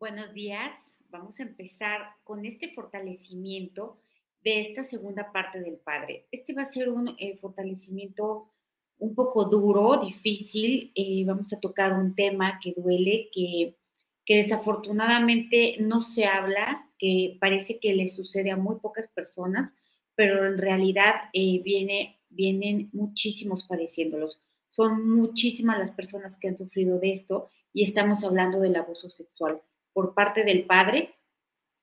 Buenos 0.00 0.32
días. 0.32 0.74
Vamos 1.10 1.38
a 1.40 1.42
empezar 1.42 2.00
con 2.24 2.46
este 2.46 2.70
fortalecimiento 2.70 3.98
de 4.42 4.62
esta 4.62 4.82
segunda 4.82 5.30
parte 5.30 5.60
del 5.60 5.76
Padre. 5.76 6.26
Este 6.32 6.54
va 6.54 6.62
a 6.62 6.72
ser 6.72 6.88
un 6.88 7.14
eh, 7.18 7.36
fortalecimiento 7.36 8.50
un 8.96 9.14
poco 9.14 9.44
duro, 9.44 9.98
difícil. 10.02 10.90
Eh, 10.94 11.22
vamos 11.26 11.52
a 11.52 11.60
tocar 11.60 11.92
un 11.92 12.14
tema 12.14 12.58
que 12.62 12.72
duele, 12.74 13.28
que, 13.30 13.76
que 14.24 14.36
desafortunadamente 14.36 15.76
no 15.80 16.00
se 16.00 16.24
habla, 16.24 16.88
que 16.98 17.36
parece 17.38 17.78
que 17.78 17.92
le 17.92 18.08
sucede 18.08 18.50
a 18.50 18.56
muy 18.56 18.76
pocas 18.76 19.06
personas, 19.08 19.74
pero 20.14 20.46
en 20.46 20.56
realidad 20.56 21.14
eh, 21.34 21.60
viene, 21.62 22.22
vienen 22.30 22.88
muchísimos 22.94 23.64
padeciéndolos. 23.64 24.40
Son 24.70 25.06
muchísimas 25.10 25.78
las 25.78 25.90
personas 25.90 26.38
que 26.38 26.48
han 26.48 26.56
sufrido 26.56 26.98
de 26.98 27.12
esto 27.12 27.50
y 27.74 27.84
estamos 27.84 28.24
hablando 28.24 28.60
del 28.60 28.76
abuso 28.76 29.10
sexual 29.10 29.60
por 29.92 30.14
parte 30.14 30.44
del 30.44 30.64
padre. 30.64 31.14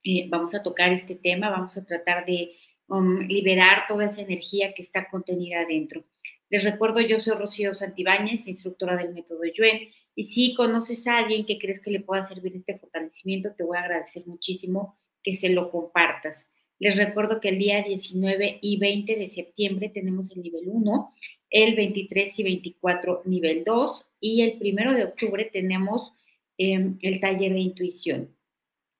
Eh, 0.03 0.27
vamos 0.29 0.53
a 0.55 0.63
tocar 0.63 0.91
este 0.93 1.15
tema, 1.15 1.49
vamos 1.49 1.75
a 1.77 1.85
tratar 1.85 2.25
de 2.25 2.55
um, 2.87 3.19
liberar 3.19 3.85
toda 3.87 4.05
esa 4.05 4.21
energía 4.21 4.73
que 4.73 4.81
está 4.81 5.09
contenida 5.09 5.61
adentro. 5.61 6.03
Les 6.49 6.63
recuerdo, 6.63 7.01
yo 7.01 7.19
soy 7.19 7.35
Rocío 7.35 7.73
Santibáñez, 7.73 8.47
instructora 8.47 8.95
del 8.95 9.13
método 9.13 9.41
Yuen, 9.43 9.89
y 10.15 10.23
si 10.23 10.55
conoces 10.55 11.05
a 11.07 11.17
alguien 11.17 11.45
que 11.45 11.59
crees 11.59 11.79
que 11.79 11.91
le 11.91 11.99
pueda 11.99 12.25
servir 12.25 12.55
este 12.55 12.79
fortalecimiento, 12.79 13.53
te 13.55 13.63
voy 13.63 13.77
a 13.77 13.81
agradecer 13.81 14.25
muchísimo 14.25 14.97
que 15.21 15.35
se 15.35 15.49
lo 15.49 15.69
compartas. 15.69 16.47
Les 16.79 16.95
recuerdo 16.95 17.39
que 17.39 17.49
el 17.49 17.59
día 17.59 17.81
19 17.81 18.59
y 18.61 18.77
20 18.77 19.15
de 19.15 19.27
septiembre 19.27 19.89
tenemos 19.89 20.31
el 20.31 20.41
nivel 20.41 20.63
1, 20.67 21.13
el 21.49 21.75
23 21.75 22.39
y 22.39 22.43
24 22.43 23.23
nivel 23.25 23.63
2 23.63 24.05
y 24.19 24.41
el 24.43 24.57
1 24.61 24.93
de 24.93 25.03
octubre 25.03 25.49
tenemos 25.51 26.13
Em, 26.57 26.97
el 27.01 27.19
taller 27.19 27.53
de 27.53 27.59
intuición. 27.59 28.35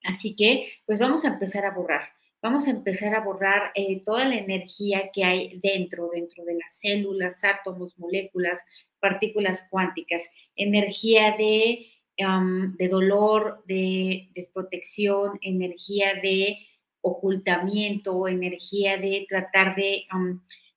Así 0.04 0.36
que, 0.36 0.74
pues 0.86 1.00
vamos 1.00 1.26
a 1.26 1.30
empezar 1.30 1.66
a 1.66 1.72
borrar. 1.72 2.10
Vamos 2.40 2.68
a 2.68 2.72
empezar 2.72 3.16
a 3.16 3.22
borrar 3.22 3.72
eh, 3.74 4.02
toda 4.06 4.26
la 4.26 4.36
energía 4.36 5.10
que 5.12 5.24
hay 5.24 5.60
dentro, 5.64 6.10
dentro 6.14 6.46
de 6.46 6.54
las 6.54 6.72
células, 6.80 7.44
átomos, 7.44 7.98
moléculas, 7.98 8.60
partículas 9.00 9.66
cuánticas, 9.72 10.22
energía 10.56 11.36
de, 11.36 11.88
de 12.16 12.88
dolor, 12.90 13.64
de 13.66 14.30
desprotección, 14.36 15.40
energía 15.42 16.14
de 16.22 16.60
ocultamiento, 17.02 18.28
energía 18.28 18.98
de 18.98 19.26
tratar 19.28 19.76
de, 19.76 20.06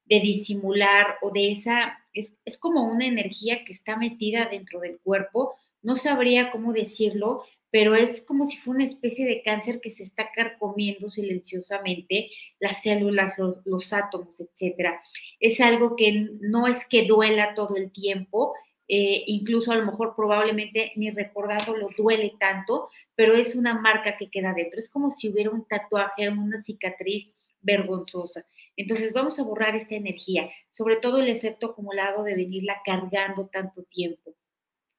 de 0.07 0.21
disimular 0.21 1.19
o 1.21 1.31
de 1.31 1.53
esa, 1.53 1.99
es, 2.15 2.33
es 2.47 2.57
como 2.57 2.85
una 2.85 3.07
energía 3.07 3.67
que 3.67 3.75
está 3.75 3.97
metida 3.97 4.47
dentro 4.47 4.81
del 4.81 4.99
cuerpo, 5.01 5.57
no 5.83 5.97
sabría 5.97 6.51
cómo 6.51 6.73
decirlo, 6.73 7.45
pero 7.71 7.95
es 7.95 8.23
como 8.23 8.49
si 8.49 8.57
fuera 8.59 8.79
una 8.79 8.87
especie 8.87 9.27
de 9.27 9.43
cáncer 9.43 9.81
que 9.81 9.91
se 9.91 10.03
está 10.03 10.31
carcomiendo 10.35 11.11
silenciosamente 11.11 12.31
las 12.59 12.83
células, 12.83 13.35
los, 13.65 13.93
átomos, 13.93 14.41
etcétera. 14.41 15.01
Es 15.39 15.61
algo 15.61 15.97
que 15.97 16.29
no 16.41 16.67
es 16.67 16.87
que 16.87 17.07
duela 17.07 17.55
todo 17.55 17.77
el 17.77 17.93
tiempo, 17.93 18.55
eh, 18.89 19.23
incluso 19.27 19.71
a 19.71 19.77
lo 19.77 19.87
mejor 19.87 20.15
probablemente 20.17 20.93
ni 20.97 21.11
recordándolo 21.11 21.91
duele 21.97 22.35
tanto, 22.41 22.89
pero 23.15 23.35
es 23.35 23.55
una 23.55 23.81
marca 23.81 24.17
que 24.17 24.31
queda 24.31 24.53
dentro. 24.53 24.81
Es 24.81 24.91
como 24.91 25.13
si 25.13 25.29
hubiera 25.29 25.51
un 25.51 25.67
tatuaje, 25.67 26.29
una 26.29 26.61
cicatriz 26.63 27.31
vergonzosa. 27.61 28.45
Entonces 28.77 29.13
vamos 29.13 29.39
a 29.39 29.45
borrar 29.45 29.77
esta 29.77 29.95
energía, 29.95 30.51
sobre 30.73 30.97
todo 30.97 31.19
el 31.19 31.29
efecto 31.29 31.69
acumulado 31.69 32.25
de 32.25 32.35
venirla 32.35 32.81
cargando 32.85 33.49
tanto 33.53 33.85
tiempo 33.85 34.35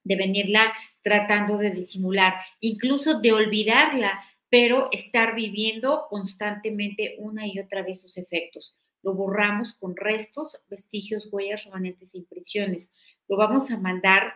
de 0.04 0.16
venirla 0.16 0.72
tratando 1.02 1.58
de 1.58 1.70
disimular, 1.70 2.34
incluso 2.60 3.20
de 3.20 3.32
olvidarla, 3.32 4.22
pero 4.48 4.88
estar 4.92 5.34
viviendo 5.34 6.06
constantemente 6.10 7.16
una 7.18 7.46
y 7.46 7.58
otra 7.58 7.82
vez 7.82 8.00
sus 8.00 8.16
efectos. 8.18 8.76
Lo 9.02 9.14
borramos 9.14 9.74
con 9.74 9.96
restos, 9.96 10.58
vestigios, 10.68 11.28
huellas, 11.32 11.64
remanentes 11.64 12.14
e 12.14 12.18
impresiones. 12.18 12.90
Lo 13.28 13.36
vamos 13.36 13.70
a 13.70 13.78
mandar 13.78 14.34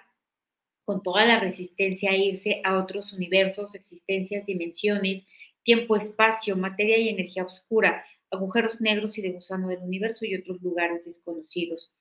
con 0.84 1.02
toda 1.02 1.26
la 1.26 1.40
resistencia 1.40 2.12
a 2.12 2.16
irse 2.16 2.60
a 2.64 2.78
otros 2.78 3.12
universos, 3.12 3.74
existencias, 3.74 4.46
dimensiones, 4.46 5.24
tiempo, 5.62 5.96
espacio, 5.96 6.56
materia 6.56 6.96
y 6.96 7.08
energía 7.08 7.44
oscura, 7.44 8.04
agujeros 8.30 8.80
negros 8.80 9.18
y 9.18 9.22
de 9.22 9.32
gusano 9.32 9.68
del 9.68 9.80
universo 9.80 10.24
y 10.24 10.34
otros 10.34 10.62
lugares 10.62 11.04
desconocidos. 11.04 11.92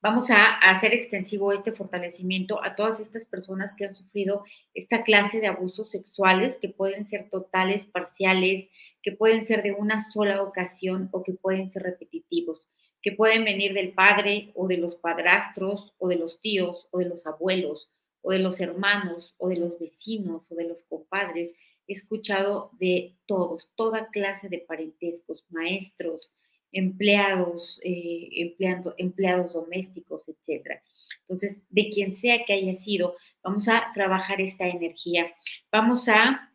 Vamos 0.00 0.30
a, 0.30 0.54
hacer 0.58 0.94
extensivo 0.94 1.52
este 1.52 1.72
fortalecimiento 1.72 2.62
a 2.62 2.76
todas 2.76 3.00
estas 3.00 3.24
personas 3.24 3.74
que 3.76 3.86
han 3.86 3.96
sufrido 3.96 4.44
esta 4.74 5.02
clase 5.02 5.40
de 5.40 5.48
abusos 5.48 5.90
sexuales 5.90 6.56
que 6.60 6.68
pueden 6.68 7.08
ser 7.08 7.28
totales, 7.30 7.86
parciales, 7.86 8.68
que 9.02 9.12
pueden 9.12 9.46
ser 9.46 9.62
de 9.62 9.72
una 9.72 10.08
sola 10.12 10.42
ocasión 10.42 11.08
o 11.12 11.22
que 11.22 11.32
pueden 11.32 11.70
ser 11.70 11.82
repetitivos, 11.82 12.68
que 13.02 13.12
pueden 13.12 13.44
venir 13.44 13.74
del 13.74 13.92
padre 13.92 14.52
o 14.54 14.68
de 14.68 14.76
los 14.76 14.96
padrastros 14.96 15.94
o 15.98 16.08
de 16.08 16.16
los 16.16 16.40
tíos 16.40 16.86
o 16.90 16.98
de 16.98 17.08
los 17.08 17.26
abuelos 17.26 17.90
o 18.22 18.32
de 18.32 18.38
los 18.38 18.60
hermanos 18.60 19.34
o 19.38 19.48
de 19.48 19.56
los 19.56 19.78
vecinos 19.78 20.50
o 20.50 20.54
de 20.54 20.68
los 20.68 20.84
compadres. 20.84 21.52
He 21.86 21.92
escuchado 21.92 22.70
de 22.78 23.16
todos, 23.26 23.68
toda 23.74 24.10
clase 24.10 24.48
de 24.48 24.58
parentescos, 24.58 25.44
maestros, 25.48 26.32
empleados, 26.72 27.80
eh, 27.82 28.28
empleando, 28.32 28.94
empleados 28.98 29.52
domésticos, 29.52 30.22
etcétera. 30.28 30.82
Entonces, 31.20 31.58
de 31.70 31.88
quien 31.90 32.14
sea 32.14 32.44
que 32.44 32.54
haya 32.54 32.74
sido, 32.76 33.16
vamos 33.42 33.68
a 33.68 33.90
trabajar 33.94 34.40
esta 34.40 34.68
energía. 34.68 35.32
Vamos 35.72 36.08
a 36.08 36.52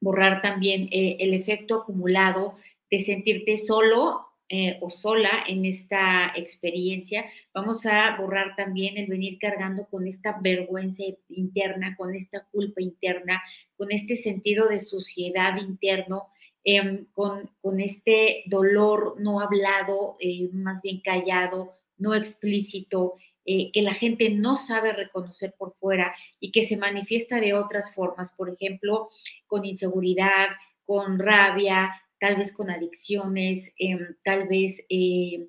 borrar 0.00 0.42
también 0.42 0.88
eh, 0.92 1.16
el 1.20 1.34
efecto 1.34 1.82
acumulado 1.82 2.56
de 2.90 3.00
sentirte 3.00 3.58
solo 3.58 4.28
eh, 4.50 4.78
o 4.80 4.88
sola 4.88 5.44
en 5.46 5.66
esta 5.66 6.32
experiencia. 6.34 7.26
Vamos 7.52 7.84
a 7.84 8.16
borrar 8.16 8.56
también 8.56 8.96
el 8.96 9.06
venir 9.06 9.38
cargando 9.38 9.86
con 9.90 10.06
esta 10.06 10.38
vergüenza 10.40 11.02
interna, 11.28 11.94
con 11.96 12.14
esta 12.14 12.46
culpa 12.50 12.80
interna, 12.80 13.42
con 13.76 13.92
este 13.92 14.16
sentido 14.16 14.66
de 14.68 14.80
suciedad 14.80 15.58
interno 15.58 16.28
Em, 16.64 17.06
con, 17.12 17.48
este 17.80 18.42
dolor 18.46 19.16
no 19.20 19.40
hablado, 19.40 20.16
eh, 20.20 20.50
más 20.52 20.82
bien 20.82 21.00
callado, 21.00 21.78
no 21.96 22.14
explícito, 22.14 23.14
eh, 23.44 23.70
que 23.72 23.82
la 23.82 23.94
gente 23.94 24.30
no 24.30 24.56
sabe 24.56 24.92
reconocer 24.92 25.54
por 25.56 25.74
fuera 25.78 26.14
y 26.40 26.52
que 26.52 26.66
se 26.66 26.76
manifiesta 26.76 27.40
de 27.40 27.54
otras 27.54 27.94
formas, 27.94 28.32
por 28.32 28.50
ejemplo, 28.50 29.08
con 29.46 29.64
inseguridad, 29.64 30.48
con 30.84 31.18
rabia, 31.18 31.90
tal 32.20 32.36
vez 32.36 32.52
con 32.52 32.70
adicciones, 32.70 33.72
em, 33.78 34.16
tal 34.22 34.48
vez, 34.48 34.84
eh, 34.90 35.48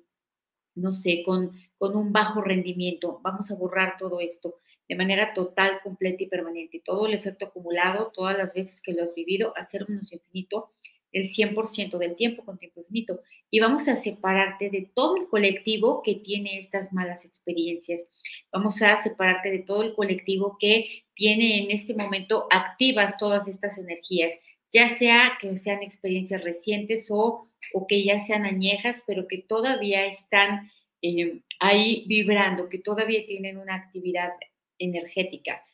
no 0.74 0.92
sé, 0.92 1.22
con, 1.24 1.52
con 1.76 1.96
un 1.96 2.12
bajo 2.12 2.40
rendimiento. 2.40 3.20
Vamos 3.22 3.50
a 3.50 3.54
borrar 3.56 3.96
todo 3.98 4.20
esto 4.20 4.60
de 4.88 4.96
manera 4.96 5.34
total, 5.34 5.80
completa 5.82 6.22
y 6.22 6.28
permanente. 6.28 6.82
Todo 6.84 7.06
el 7.06 7.14
efecto 7.14 7.46
acumulado, 7.46 8.10
todas 8.12 8.36
las 8.38 8.54
veces 8.54 8.80
que 8.80 8.92
lo 8.92 9.04
has 9.04 9.14
vivido, 9.14 9.52
hacer 9.56 9.88
menos 9.88 10.12
infinito 10.12 10.72
el 11.12 11.28
100% 11.30 11.98
del 11.98 12.16
tiempo 12.16 12.44
con 12.44 12.58
tiempo 12.58 12.80
infinito. 12.80 13.20
Y 13.50 13.60
vamos 13.60 13.88
a 13.88 13.96
separarte 13.96 14.70
de 14.70 14.90
todo 14.94 15.16
el 15.16 15.28
colectivo 15.28 16.02
que 16.02 16.14
tiene 16.14 16.58
estas 16.58 16.92
malas 16.92 17.24
experiencias. 17.24 18.02
Vamos 18.52 18.80
a 18.82 19.02
separarte 19.02 19.50
de 19.50 19.60
todo 19.60 19.82
el 19.82 19.94
colectivo 19.94 20.56
que 20.58 21.04
tiene 21.14 21.64
en 21.64 21.70
este 21.70 21.94
momento 21.94 22.46
activas 22.50 23.16
todas 23.18 23.48
estas 23.48 23.76
energías, 23.76 24.32
ya 24.72 24.96
sea 24.98 25.32
que 25.40 25.56
sean 25.56 25.82
experiencias 25.82 26.42
recientes 26.44 27.08
o, 27.10 27.48
o 27.74 27.86
que 27.86 28.04
ya 28.04 28.20
sean 28.20 28.46
añejas, 28.46 29.02
pero 29.06 29.26
que 29.26 29.38
todavía 29.38 30.06
están 30.06 30.70
eh, 31.02 31.40
ahí 31.58 32.04
vibrando, 32.06 32.68
que 32.68 32.78
todavía 32.78 33.26
tienen 33.26 33.58
una 33.58 33.74
actividad 33.74 34.30
energética. 34.78 35.64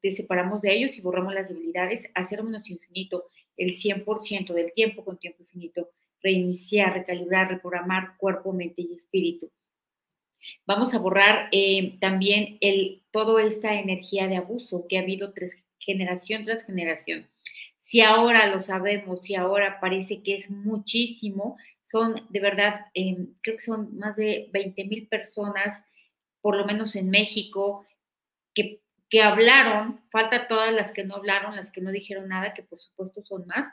Te 0.00 0.14
separamos 0.14 0.60
de 0.60 0.74
ellos 0.74 0.96
y 0.96 1.00
borramos 1.00 1.34
las 1.34 1.48
debilidades, 1.48 2.06
hacer 2.14 2.42
menos 2.42 2.68
infinito 2.68 3.24
el 3.56 3.76
100% 3.76 4.52
del 4.52 4.72
tiempo 4.72 5.04
con 5.04 5.18
tiempo 5.18 5.42
infinito, 5.42 5.90
reiniciar, 6.22 6.94
recalibrar, 6.94 7.48
reprogramar 7.50 8.16
cuerpo, 8.16 8.52
mente 8.52 8.82
y 8.82 8.94
espíritu. 8.94 9.50
Vamos 10.66 10.94
a 10.94 10.98
borrar 10.98 11.48
eh, 11.52 11.96
también 12.00 12.58
el, 12.60 13.02
toda 13.10 13.42
esta 13.42 13.78
energía 13.78 14.28
de 14.28 14.36
abuso 14.36 14.86
que 14.88 14.98
ha 14.98 15.02
habido 15.02 15.32
generación 15.78 16.44
tras 16.44 16.64
generación. 16.64 17.28
Si 17.82 18.00
ahora 18.00 18.46
lo 18.46 18.62
sabemos, 18.62 19.22
si 19.22 19.34
ahora 19.34 19.78
parece 19.80 20.22
que 20.22 20.36
es 20.36 20.50
muchísimo, 20.50 21.56
son 21.84 22.26
de 22.30 22.40
verdad, 22.40 22.86
eh, 22.94 23.16
creo 23.42 23.56
que 23.56 23.62
son 23.64 23.96
más 23.98 24.16
de 24.16 24.48
20 24.52 24.84
mil 24.84 25.06
personas, 25.06 25.84
por 26.40 26.56
lo 26.56 26.64
menos 26.64 26.96
en 26.96 27.10
México, 27.10 27.86
que 28.54 28.80
que 29.14 29.22
hablaron, 29.22 30.00
falta 30.10 30.48
todas 30.48 30.72
las 30.72 30.90
que 30.90 31.04
no 31.04 31.14
hablaron, 31.14 31.54
las 31.54 31.70
que 31.70 31.80
no 31.80 31.92
dijeron 31.92 32.28
nada, 32.28 32.52
que 32.52 32.64
por 32.64 32.80
supuesto 32.80 33.22
son 33.22 33.46
más, 33.46 33.68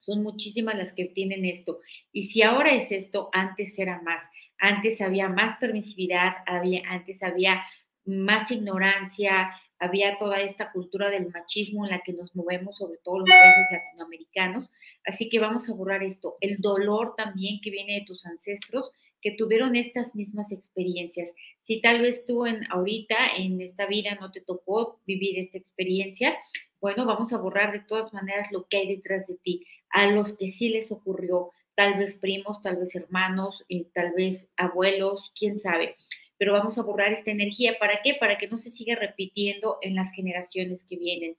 son 0.00 0.22
muchísimas 0.22 0.74
las 0.74 0.94
que 0.94 1.04
tienen 1.04 1.44
esto. 1.44 1.80
Y 2.12 2.28
si 2.28 2.40
ahora 2.40 2.70
es 2.70 2.90
esto, 2.90 3.28
antes 3.34 3.78
era 3.78 4.00
más. 4.00 4.22
Antes 4.56 5.02
había 5.02 5.28
más 5.28 5.58
permisividad, 5.58 6.36
había, 6.46 6.80
antes 6.88 7.22
había 7.22 7.62
más 8.06 8.50
ignorancia, 8.50 9.52
había 9.78 10.16
toda 10.16 10.40
esta 10.40 10.72
cultura 10.72 11.10
del 11.10 11.28
machismo 11.28 11.84
en 11.84 11.90
la 11.90 12.00
que 12.00 12.14
nos 12.14 12.34
movemos, 12.34 12.78
sobre 12.78 12.96
todo 13.04 13.18
los 13.18 13.28
países 13.28 13.66
latinoamericanos. 13.70 14.70
Así 15.04 15.28
que 15.28 15.40
vamos 15.40 15.68
a 15.68 15.74
borrar 15.74 16.02
esto, 16.02 16.38
el 16.40 16.56
dolor 16.62 17.16
también 17.18 17.60
que 17.62 17.70
viene 17.70 17.96
de 17.96 18.06
tus 18.06 18.24
ancestros 18.24 18.92
que 19.24 19.30
tuvieron 19.30 19.74
estas 19.74 20.14
mismas 20.14 20.52
experiencias. 20.52 21.30
Si 21.62 21.80
tal 21.80 22.02
vez 22.02 22.26
tú 22.26 22.44
en 22.44 22.70
ahorita 22.70 23.16
en 23.38 23.58
esta 23.62 23.86
vida 23.86 24.16
no 24.20 24.30
te 24.30 24.42
tocó 24.42 25.00
vivir 25.06 25.38
esta 25.38 25.56
experiencia, 25.56 26.36
bueno, 26.78 27.06
vamos 27.06 27.32
a 27.32 27.38
borrar 27.38 27.72
de 27.72 27.80
todas 27.80 28.12
maneras 28.12 28.52
lo 28.52 28.66
que 28.68 28.76
hay 28.76 28.96
detrás 28.96 29.26
de 29.26 29.36
ti. 29.36 29.66
A 29.88 30.10
los 30.10 30.36
que 30.36 30.48
sí 30.48 30.68
les 30.68 30.92
ocurrió, 30.92 31.52
tal 31.74 31.94
vez 31.98 32.14
primos, 32.16 32.60
tal 32.60 32.76
vez 32.76 32.94
hermanos, 32.94 33.64
eh, 33.70 33.86
tal 33.94 34.12
vez 34.14 34.46
abuelos, 34.58 35.32
quién 35.34 35.58
sabe. 35.58 35.94
Pero 36.36 36.52
vamos 36.52 36.76
a 36.76 36.82
borrar 36.82 37.14
esta 37.14 37.30
energía. 37.30 37.78
¿Para 37.78 38.02
qué? 38.02 38.16
Para 38.20 38.36
que 38.36 38.48
no 38.48 38.58
se 38.58 38.70
siga 38.70 38.94
repitiendo 38.94 39.78
en 39.80 39.94
las 39.94 40.12
generaciones 40.12 40.84
que 40.86 40.98
vienen. 40.98 41.38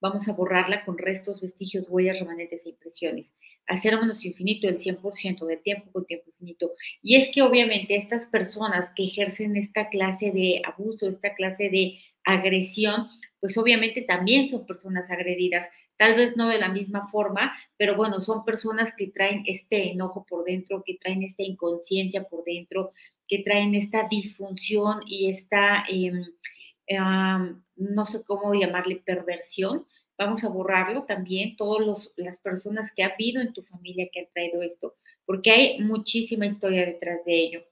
Vamos 0.00 0.28
a 0.28 0.32
borrarla 0.32 0.84
con 0.84 0.96
restos, 0.96 1.40
vestigios, 1.40 1.88
huellas, 1.88 2.20
remanentes 2.20 2.64
e 2.64 2.68
impresiones. 2.68 3.26
Hacer 3.68 3.98
menos 4.00 4.24
infinito 4.24 4.68
el 4.68 4.78
100% 4.78 5.46
del 5.46 5.62
tiempo 5.62 5.92
con 5.92 6.06
tiempo 6.06 6.30
infinito. 6.30 6.72
Y 7.02 7.16
es 7.16 7.28
que 7.34 7.42
obviamente 7.42 7.96
estas 7.96 8.26
personas 8.26 8.90
que 8.96 9.04
ejercen 9.04 9.56
esta 9.56 9.88
clase 9.88 10.30
de 10.32 10.62
abuso, 10.64 11.08
esta 11.08 11.34
clase 11.34 11.68
de 11.70 11.98
agresión, 12.24 13.08
pues 13.40 13.56
obviamente 13.56 14.02
también 14.02 14.48
son 14.48 14.66
personas 14.66 15.10
agredidas, 15.10 15.68
tal 15.96 16.14
vez 16.14 16.36
no 16.36 16.48
de 16.48 16.58
la 16.58 16.68
misma 16.68 17.08
forma, 17.08 17.52
pero 17.76 17.96
bueno, 17.96 18.20
son 18.20 18.44
personas 18.44 18.92
que 18.96 19.06
traen 19.08 19.44
este 19.46 19.92
enojo 19.92 20.26
por 20.28 20.44
dentro, 20.44 20.82
que 20.84 20.98
traen 21.00 21.22
esta 21.22 21.42
inconsciencia 21.42 22.24
por 22.24 22.44
dentro, 22.44 22.92
que 23.26 23.38
traen 23.42 23.74
esta 23.74 24.08
disfunción 24.08 25.00
y 25.06 25.30
esta, 25.30 25.84
em, 25.88 26.24
no 27.76 28.06
sé 28.06 28.22
cómo 28.24 28.54
llamarle, 28.54 28.96
perversión. 28.96 29.86
Vamos 30.18 30.44
a 30.44 30.48
borrarlo 30.48 31.04
también, 31.04 31.56
todas 31.56 32.10
las 32.16 32.38
personas 32.38 32.92
que 32.94 33.04
ha 33.04 33.14
habido 33.14 33.40
en 33.40 33.52
tu 33.52 33.62
familia 33.62 34.08
que 34.12 34.20
han 34.20 34.26
traído 34.34 34.62
esto, 34.62 34.96
porque 35.24 35.50
hay 35.52 35.80
muchísima 35.80 36.46
historia 36.46 36.84
detrás 36.84 37.24
de 37.24 37.34
ello. 37.34 37.64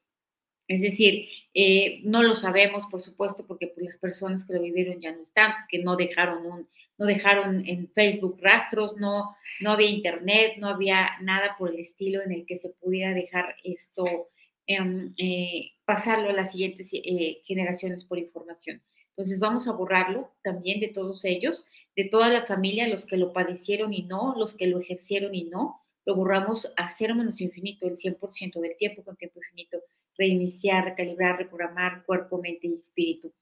Es 0.69 0.81
decir, 0.81 1.29
eh, 1.55 2.01
no 2.05 2.23
lo 2.23 2.35
sabemos, 2.35 2.87
por 2.91 3.01
supuesto, 3.01 3.47
porque 3.47 3.69
pues, 3.69 3.87
las 3.87 3.97
personas 3.99 4.45
que 4.45 4.55
lo 4.55 4.63
vivieron 4.63 5.01
ya 5.01 5.13
no 5.13 5.23
están, 5.23 5.53
que 5.69 5.79
no 5.79 5.97
dejaron 5.97 6.45
un, 6.45 6.69
no 6.99 7.07
dejaron 7.07 7.67
en 7.67 7.89
Facebook 7.93 8.39
rastros, 8.41 8.97
no, 8.97 9.37
no 9.61 9.71
había 9.71 9.89
internet, 9.91 10.55
no 10.59 10.69
había 10.69 11.11
nada 11.21 11.57
por 11.59 11.71
el 11.71 11.81
estilo 11.81 12.23
en 12.23 12.33
el 12.33 12.47
que 12.47 12.59
se 12.59 12.71
pudiera 12.71 13.15
dejar 13.15 13.57
esto, 13.63 14.29
em, 14.67 15.15
eh, 15.19 15.73
pasarlo 15.85 16.31
a 16.31 16.33
las 16.33 16.53
siguientes 16.53 16.89
eh, 16.93 17.43
generaciones 17.45 18.05
por 18.05 18.19
información. 18.19 18.83
Entonces 19.17 19.39
vamos 19.39 19.67
a 19.67 19.73
borrarlo 19.73 20.31
también 20.43 20.81
de 20.81 20.89
todos 20.89 21.25
ellos, 21.25 21.65
de 21.97 22.05
toda 22.05 22.29
la 22.29 22.45
familia, 22.45 22.89
los 22.89 23.07
que 23.07 23.17
lo 23.17 23.33
padecieron 23.33 23.95
y 23.95 24.03
no, 24.03 24.35
los 24.37 24.55
que 24.55 24.67
lo 24.67 24.79
ejercieron 24.79 25.35
y 25.35 25.45
no, 25.45 25.83
lo 26.05 26.15
borramos 26.15 26.71
a 26.77 26.89
cero 26.89 27.15
menos 27.15 27.41
infinito, 27.41 27.87
el 27.87 27.97
100% 27.97 28.61
del 28.61 28.77
tiempo 28.77 29.03
con 29.03 29.17
tiempo 29.17 29.41
infinito 29.41 29.79
reiniciar, 30.19 30.85
recalibrar, 30.85 31.39
reprogramar 31.39 32.05
cuerpo, 32.05 32.39
mente 32.39 32.67
y 32.69 32.75
espíritu. 32.75 33.33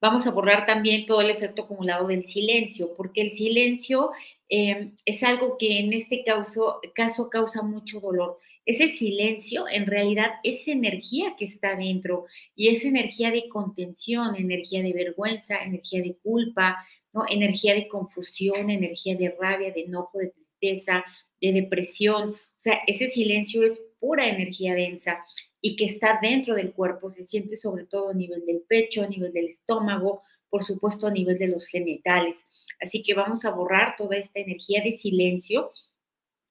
Vamos 0.00 0.26
a 0.26 0.30
borrar 0.30 0.66
también 0.66 1.06
todo 1.06 1.22
el 1.22 1.30
efecto 1.30 1.62
acumulado 1.62 2.06
del 2.06 2.26
silencio, 2.28 2.94
porque 2.96 3.22
el 3.22 3.34
silencio 3.34 4.10
em, 4.48 4.94
es 5.04 5.22
algo 5.22 5.56
que 5.58 5.78
en 5.78 5.92
este 5.92 6.24
caso 6.24 7.30
causa 7.30 7.62
mucho 7.62 8.00
dolor. 8.00 8.38
Ese 8.66 8.88
silencio 8.88 9.66
en 9.68 9.86
realidad 9.86 10.32
es 10.42 10.66
energía 10.66 11.36
que 11.38 11.44
está 11.44 11.76
dentro 11.76 12.26
y 12.56 12.68
es 12.68 12.84
energía 12.84 13.30
de 13.30 13.48
contención, 13.48 14.34
energía 14.34 14.82
de 14.82 14.92
vergüenza, 14.92 15.62
energía 15.62 16.02
de 16.02 16.16
culpa, 16.16 16.84
¿no? 17.12 17.22
energía 17.30 17.74
de 17.74 17.86
confusión, 17.86 18.68
energía 18.68 19.14
de 19.14 19.34
rabia, 19.40 19.72
de 19.72 19.82
enojo, 19.82 20.18
de 20.18 20.30
tristeza, 20.30 21.04
de 21.40 21.52
depresión. 21.52 22.30
O 22.30 22.60
sea, 22.60 22.80
ese 22.88 23.08
silencio 23.08 23.62
es 23.62 23.80
pura 24.00 24.28
energía 24.28 24.74
densa 24.74 25.20
y 25.60 25.76
que 25.76 25.86
está 25.86 26.18
dentro 26.20 26.56
del 26.56 26.72
cuerpo, 26.72 27.10
se 27.10 27.24
siente 27.24 27.56
sobre 27.56 27.84
todo 27.84 28.10
a 28.10 28.14
nivel 28.14 28.44
del 28.44 28.62
pecho, 28.68 29.04
a 29.04 29.08
nivel 29.08 29.32
del 29.32 29.46
estómago, 29.46 30.22
por 30.50 30.64
supuesto 30.64 31.06
a 31.06 31.12
nivel 31.12 31.38
de 31.38 31.48
los 31.48 31.66
genitales. 31.66 32.36
Así 32.80 33.02
que 33.02 33.14
vamos 33.14 33.44
a 33.44 33.50
borrar 33.50 33.94
toda 33.96 34.16
esta 34.16 34.40
energía 34.40 34.82
de 34.82 34.96
silencio 34.96 35.70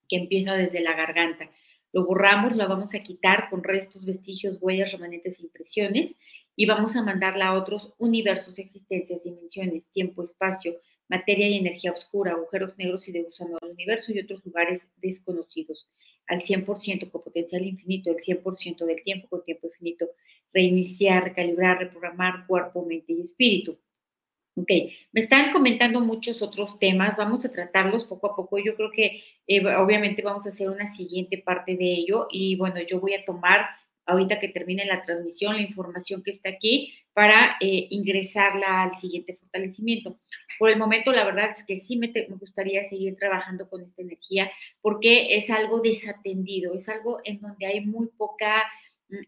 que 0.08 0.16
empieza 0.16 0.56
desde 0.56 0.80
la 0.80 0.96
garganta. 0.96 1.50
Lo 1.96 2.04
borramos, 2.04 2.58
la 2.58 2.68
vamos 2.68 2.94
a 2.94 3.00
quitar 3.00 3.50
con 3.50 3.64
restos, 3.64 4.04
vestigios, 4.04 4.58
huellas, 4.60 4.92
remanentes 4.92 5.40
e 5.40 5.44
impresiones 5.44 6.14
y 6.54 6.66
vamos 6.66 6.98
a 6.98 7.02
mandarla 7.02 7.48
a 7.48 7.54
otros 7.54 7.94
universos, 7.98 8.60
existencias, 8.60 9.24
dimensiones, 9.24 9.88
tiempo, 9.92 10.22
espacio, 10.22 10.76
materia 11.08 11.48
y 11.48 11.56
energía 11.56 11.94
oscura, 11.94 12.34
agujeros 12.34 12.78
negros 12.78 13.08
y 13.08 13.14
de 13.14 13.24
gusano 13.24 13.58
del 13.62 13.72
universo 13.72 14.12
y 14.12 14.20
otros 14.20 14.46
lugares 14.46 14.86
desconocidos 14.98 15.88
al 16.28 16.42
100% 16.42 17.10
con 17.10 17.24
potencial 17.24 17.66
infinito, 17.66 18.12
el 18.12 18.18
100% 18.18 18.84
del 18.84 19.02
tiempo 19.02 19.30
con 19.30 19.46
tiempo 19.46 19.68
infinito, 19.68 20.10
reiniciar, 20.52 21.24
recalibrar, 21.24 21.80
reprogramar 21.80 22.46
cuerpo, 22.46 22.86
mente 22.86 23.14
y 23.14 23.22
espíritu. 23.22 23.80
Ok, 24.58 24.70
me 25.14 25.22
están 25.22 25.54
comentando 25.54 26.02
muchos 26.02 26.42
otros 26.42 26.78
temas, 26.78 27.16
vamos 27.16 27.46
a 27.46 27.52
tratarlos 27.52 28.04
poco 28.04 28.28
a 28.28 28.36
poco. 28.36 28.58
Yo 28.58 28.76
creo 28.76 28.92
que 28.92 29.22
eh, 29.48 29.66
obviamente 29.76 30.22
vamos 30.22 30.46
a 30.46 30.50
hacer 30.50 30.70
una 30.70 30.92
siguiente 30.94 31.38
parte 31.38 31.78
de 31.78 31.86
ello 31.86 32.28
y 32.32 32.56
bueno, 32.56 32.82
yo 32.82 33.00
voy 33.00 33.14
a 33.14 33.26
tomar 33.26 33.68
ahorita 34.06 34.40
que 34.40 34.50
termine 34.50 34.86
la 34.86 35.02
transmisión, 35.02 35.56
la 35.56 35.62
información 35.62 36.24
que 36.24 36.32
está 36.32 36.50
aquí 36.50 36.94
para 37.14 37.56
eh, 37.60 37.88
ingresarla 37.90 38.84
al 38.84 38.98
siguiente 38.98 39.36
fortalecimiento. 39.36 40.20
Por 40.60 40.70
el 40.70 40.78
momento, 40.78 41.12
la 41.12 41.24
verdad 41.24 41.52
es 41.52 41.64
que 41.64 41.80
sí 41.80 41.98
me, 41.98 42.12
me, 42.14 42.36
gustaría 42.36 42.84
seguir 42.84 43.16
trabajando 43.18 43.70
con 43.70 43.82
esta 43.82 44.02
energía 44.02 44.52
porque 44.82 45.38
es 45.38 45.50
algo 45.50 45.80
desatendido, 45.80 46.74
es 46.76 46.88
algo 46.90 47.20
en 47.24 47.40
donde 47.40 47.66
hay 47.66 47.86
muy 47.86 48.08
poca 48.18 48.64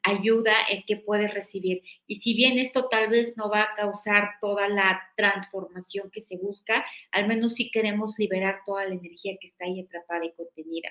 ayuda 0.03 0.53
el 0.69 0.85
que 0.85 0.97
puedes 0.97 1.33
recibir. 1.33 1.83
Y 2.07 2.21
si 2.21 2.33
bien 2.33 2.57
esto 2.57 2.87
tal 2.89 3.09
vez 3.09 3.35
no 3.37 3.49
va 3.49 3.63
a 3.63 3.75
causar 3.75 4.31
toda 4.41 4.67
la 4.67 5.01
transformación 5.15 6.09
que 6.11 6.21
se 6.21 6.37
busca, 6.37 6.85
al 7.11 7.27
menos 7.27 7.53
sí 7.53 7.69
queremos 7.71 8.15
liberar 8.17 8.61
toda 8.65 8.85
la 8.85 8.95
energía 8.95 9.37
que 9.39 9.47
está 9.47 9.65
ahí 9.65 9.81
atrapada 9.81 10.25
y 10.25 10.33
contenida. 10.33 10.89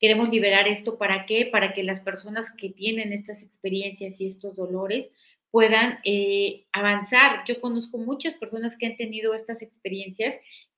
Queremos 0.00 0.28
liberar 0.28 0.68
esto 0.68 0.96
para 0.96 1.26
qué? 1.26 1.46
Para 1.46 1.72
que 1.72 1.82
las 1.82 2.00
personas 2.00 2.52
que 2.56 2.70
tienen 2.70 3.12
estas 3.12 3.42
experiencias 3.42 4.20
y 4.20 4.28
estos 4.28 4.54
dolores 4.54 5.10
puedan 5.50 5.98
eh, 6.04 6.66
avanzar. 6.72 7.44
Yo 7.46 7.60
conozco 7.60 7.98
muchas 7.98 8.34
personas 8.34 8.76
que 8.76 8.86
han 8.86 8.96
tenido 8.96 9.34
estas 9.34 9.62
experiencias 9.62 10.34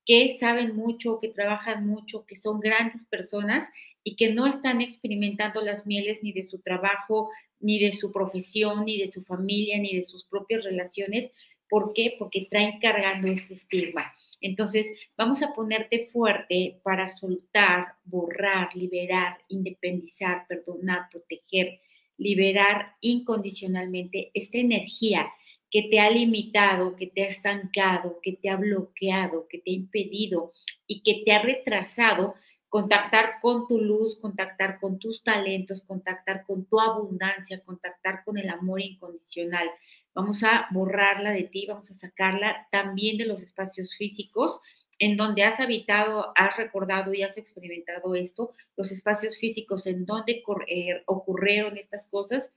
que 0.07 0.37
saben 0.39 0.75
mucho, 0.75 1.19
que 1.21 1.29
trabajan 1.29 1.87
mucho, 1.87 2.25
que 2.27 2.37
son 2.37 2.61
grandes 2.61 3.05
personas 3.05 3.69
y 4.03 4.17
que 4.17 4.33
no 4.33 4.47
están 4.47 4.81
experimentando 4.81 5.61
las 5.61 5.87
mieles 5.87 6.23
ni 6.23 6.33
de 6.33 6.47
su 6.47 6.59
trabajo, 6.61 7.31
ni 7.59 7.79
de 7.79 7.93
su 7.93 8.13
profesión, 8.13 8.85
ni 8.85 8.99
de 8.99 9.13
su 9.13 9.23
familia, 9.23 9.79
ni 9.79 9.95
de 9.95 10.03
sus 10.03 10.25
propias 10.25 10.65
relaciones, 10.65 11.31
¿Por 11.71 11.93
qué? 11.95 12.17
Porque 12.19 12.49
traen 12.51 12.81
cargando 12.81 13.29
este 13.29 13.55
estigma. 13.55 14.13
Entonces, 14.41 14.87
vamos 15.17 15.41
a 15.41 15.55
ponerte 15.55 16.09
fuerte 16.13 16.81
para 16.83 17.09
soltar, 17.09 17.95
borrar, 18.05 18.75
liberar, 18.75 19.39
independizar, 19.49 20.47
perdonar, 20.49 21.09
proteger, 21.13 21.79
liberar 22.19 22.97
incondicionalmente 23.01 24.33
esta 24.35 24.59
energía 24.59 25.33
que 25.71 25.83
te 25.85 26.01
ha 26.01 26.11
limitado, 26.11 26.97
que 26.97 27.07
te 27.07 27.23
ha 27.23 27.29
estancado, 27.29 28.19
que 28.21 28.33
te 28.33 28.51
ha 28.51 28.57
bloqueado, 28.57 29.47
que 29.49 29.59
te 29.59 29.71
ha 29.71 29.75
impedido 29.75 30.51
y 30.89 31.03
que 31.03 31.23
te 31.25 31.31
ha 31.31 31.41
retrasado 31.41 32.35
contactar 32.71 33.41
con 33.43 33.67
tu 33.67 33.81
luz, 33.81 34.17
contactar 34.21 34.79
con 34.81 34.99
tus 34.99 35.23
talentos, 35.23 35.83
contactar 35.83 36.47
con 36.47 36.65
tu 36.65 36.81
abundancia, 36.81 37.61
contactar 37.65 38.23
con 38.25 38.39
el 38.39 38.49
amor 38.49 38.81
incondicional. 38.81 39.69
Vamos 40.15 40.43
a 40.45 40.69
borrarla 40.71 41.33
de 41.33 41.43
ti, 41.45 41.67
vamos 41.67 41.91
a 41.91 41.95
sacarla 41.95 42.69
también 42.71 43.19
de 43.19 43.27
los 43.27 43.43
espacios 43.43 43.95
físicos 43.97 44.61
en 45.01 45.17
donde 45.17 45.43
has 45.43 45.59
habitado, 45.59 46.33
has 46.37 46.57
recordado 46.57 47.13
y 47.13 47.23
has 47.23 47.37
experimentado 47.39 48.15
esto, 48.15 48.53
los 48.77 48.93
espacios 48.93 49.37
físicos 49.39 49.87
en 49.87 50.07
donde 50.07 50.43
eh, 50.69 51.03
ocurrieron 51.07 51.77
estas 51.77 52.07
cosas 52.07 52.51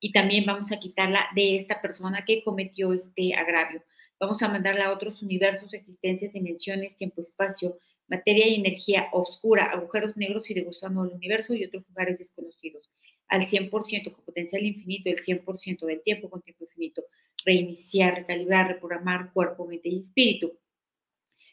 y 0.00 0.10
también 0.10 0.46
vamos 0.46 0.72
a 0.72 0.80
quitarla 0.80 1.28
de 1.36 1.56
esta 1.56 1.80
persona 1.80 2.24
que 2.24 2.42
cometió 2.42 2.92
este 2.92 3.34
agravio. 3.34 3.84
Vamos 4.18 4.42
a 4.42 4.48
mandarla 4.48 4.86
a 4.86 4.92
otros 4.92 5.22
universos, 5.22 5.74
existencias, 5.74 6.32
dimensiones, 6.32 6.96
tiempo, 6.96 7.20
espacio, 7.20 7.78
materia 8.08 8.48
y 8.48 8.56
energía 8.56 9.08
oscura, 9.12 9.64
agujeros 9.64 10.16
negros 10.16 10.50
y 10.50 10.54
de 10.54 10.62
gusano 10.62 11.04
del 11.04 11.14
universo 11.14 11.54
y 11.54 11.64
otros 11.64 11.84
lugares 11.88 12.18
desconocidos 12.18 12.90
al 13.28 13.46
100% 13.46 14.12
con 14.12 14.24
potencial 14.24 14.62
infinito, 14.62 15.08
el 15.08 15.22
100% 15.22 15.86
del 15.86 16.02
tiempo 16.02 16.28
con 16.28 16.42
tiempo 16.42 16.64
infinito, 16.64 17.02
reiniciar, 17.46 18.14
recalibrar, 18.16 18.68
reprogramar 18.68 19.32
cuerpo, 19.32 19.66
mente 19.66 19.88
y 19.88 20.00
espíritu. 20.00 20.52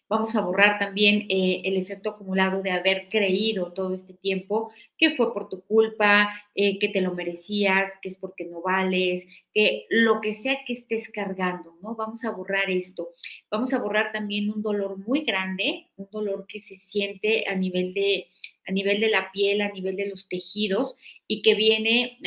Vamos 0.10 0.36
a 0.36 0.42
borrar 0.42 0.80
también 0.80 1.28
eh, 1.30 1.62
el 1.66 1.78
efecto 1.78 2.10
acumulado 2.10 2.63
de 2.63 2.72
haber 2.72 3.10
creído 3.10 3.74
todo 3.74 3.94
este 3.94 4.16
tiempo 4.16 4.72
que 4.98 5.16
fue 5.16 5.32
por 5.34 5.50
tu 5.50 5.62
culpa, 5.66 6.30
eh, 6.56 6.80
que 6.80 6.89
te 6.89 7.01
lo 7.01 7.13
merecías, 7.13 7.92
que 8.01 8.10
es 8.10 8.18
porque 8.18 8.46
no 8.46 8.63
vales, 8.63 9.24
que 9.54 9.86
lo 9.89 10.20
que 10.20 10.34
sea 10.34 10.66
que 10.66 10.74
estés 10.74 11.10
cargando, 11.10 11.78
¿no? 11.84 11.96
Vamos 11.96 12.25
a 12.25 12.32
borrar 12.32 12.72
esto. 12.72 13.10
Vamos 13.51 13.72
a 13.74 13.78
borrar 13.78 14.12
también 14.12 14.50
un 14.50 14.63
dolor 14.63 14.98
muy 14.98 15.25
grande, 15.25 15.89
un 15.96 16.10
dolor 16.12 16.48
que 16.48 16.62
se 16.62 16.78
siente 16.88 17.46
a 17.48 17.54
nivel 17.54 17.94
de, 17.94 18.25
a 18.68 18.72
nivel 18.72 19.00
de 19.00 19.10
la 19.10 19.32
piel, 19.32 19.62
a 19.62 19.70
nivel 19.70 19.96
de 19.96 20.10
los 20.10 20.28
tejidos 20.28 20.96
y 21.28 21.44
que 21.44 21.54
viene 21.54 22.18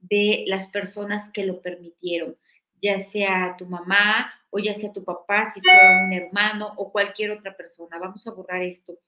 de 0.00 0.44
las 0.46 0.68
personas 0.68 1.30
que 1.32 1.44
lo 1.44 1.62
permitieron, 1.62 2.36
ya 2.82 2.98
sea 3.04 3.54
tu 3.56 3.66
mamá 3.66 4.32
o 4.50 4.58
ya 4.58 4.74
sea 4.74 4.92
tu 4.92 5.02
papá, 5.04 5.50
si 5.50 5.60
fue 5.60 6.04
un 6.04 6.12
hermano 6.12 6.74
o 6.76 6.92
cualquier 6.92 7.30
otra 7.30 7.56
persona. 7.56 7.98
Vamos 7.98 8.26
a 8.26 8.32
borrar 8.32 8.62
esto. 8.62 8.98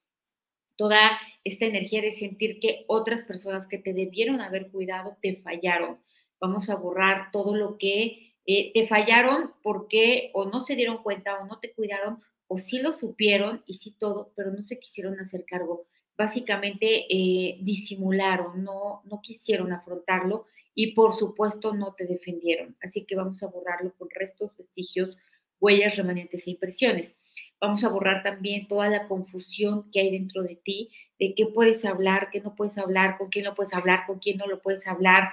Toda 0.76 1.18
esta 1.44 1.66
energía 1.66 2.00
de 2.00 2.12
sentir 2.12 2.58
que 2.60 2.84
otras 2.88 3.22
personas 3.24 3.66
que 3.66 3.78
te 3.78 3.92
debieron 3.92 4.40
haber 4.40 4.70
cuidado 4.70 5.18
te 5.20 5.36
fallaron. 5.36 6.00
Vamos 6.40 6.70
a 6.70 6.76
borrar 6.76 7.30
todo 7.30 7.54
lo 7.54 7.76
que 7.76 8.34
eh, 8.46 8.72
te 8.72 8.86
fallaron 8.86 9.52
porque 9.62 10.30
o 10.32 10.46
no 10.46 10.64
se 10.64 10.76
dieron 10.76 11.02
cuenta 11.02 11.38
o 11.40 11.46
no 11.46 11.58
te 11.60 11.72
cuidaron 11.72 12.22
o 12.46 12.58
sí 12.58 12.80
lo 12.80 12.92
supieron 12.92 13.62
y 13.66 13.74
sí 13.74 13.94
todo, 13.98 14.32
pero 14.36 14.50
no 14.50 14.62
se 14.62 14.78
quisieron 14.78 15.18
hacer 15.20 15.44
cargo. 15.44 15.86
Básicamente 16.16 17.06
eh, 17.08 17.58
disimularon, 17.60 18.62
no, 18.62 19.02
no 19.04 19.20
quisieron 19.20 19.72
afrontarlo 19.72 20.46
y 20.74 20.92
por 20.92 21.14
supuesto 21.14 21.74
no 21.74 21.94
te 21.94 22.06
defendieron. 22.06 22.76
Así 22.82 23.04
que 23.04 23.16
vamos 23.16 23.42
a 23.42 23.46
borrarlo 23.46 23.94
con 23.96 24.08
restos, 24.10 24.56
vestigios, 24.56 25.16
huellas 25.60 25.96
remanentes 25.96 26.46
e 26.46 26.50
impresiones. 26.50 27.14
Vamos 27.60 27.84
a 27.84 27.88
borrar 27.88 28.22
también 28.22 28.68
toda 28.68 28.88
la 28.88 29.06
confusión 29.06 29.90
que 29.90 30.00
hay 30.00 30.10
dentro 30.10 30.42
de 30.42 30.56
ti, 30.56 30.90
de 31.18 31.34
qué 31.34 31.46
puedes 31.46 31.84
hablar, 31.84 32.28
qué 32.30 32.40
no 32.40 32.54
puedes 32.54 32.76
hablar, 32.76 33.16
con 33.16 33.28
quién 33.28 33.44
no 33.44 33.54
puedes 33.54 33.72
hablar, 33.72 34.00
con 34.06 34.18
quién 34.18 34.36
no 34.36 34.46
lo 34.46 34.60
puedes 34.60 34.86
hablar, 34.86 35.30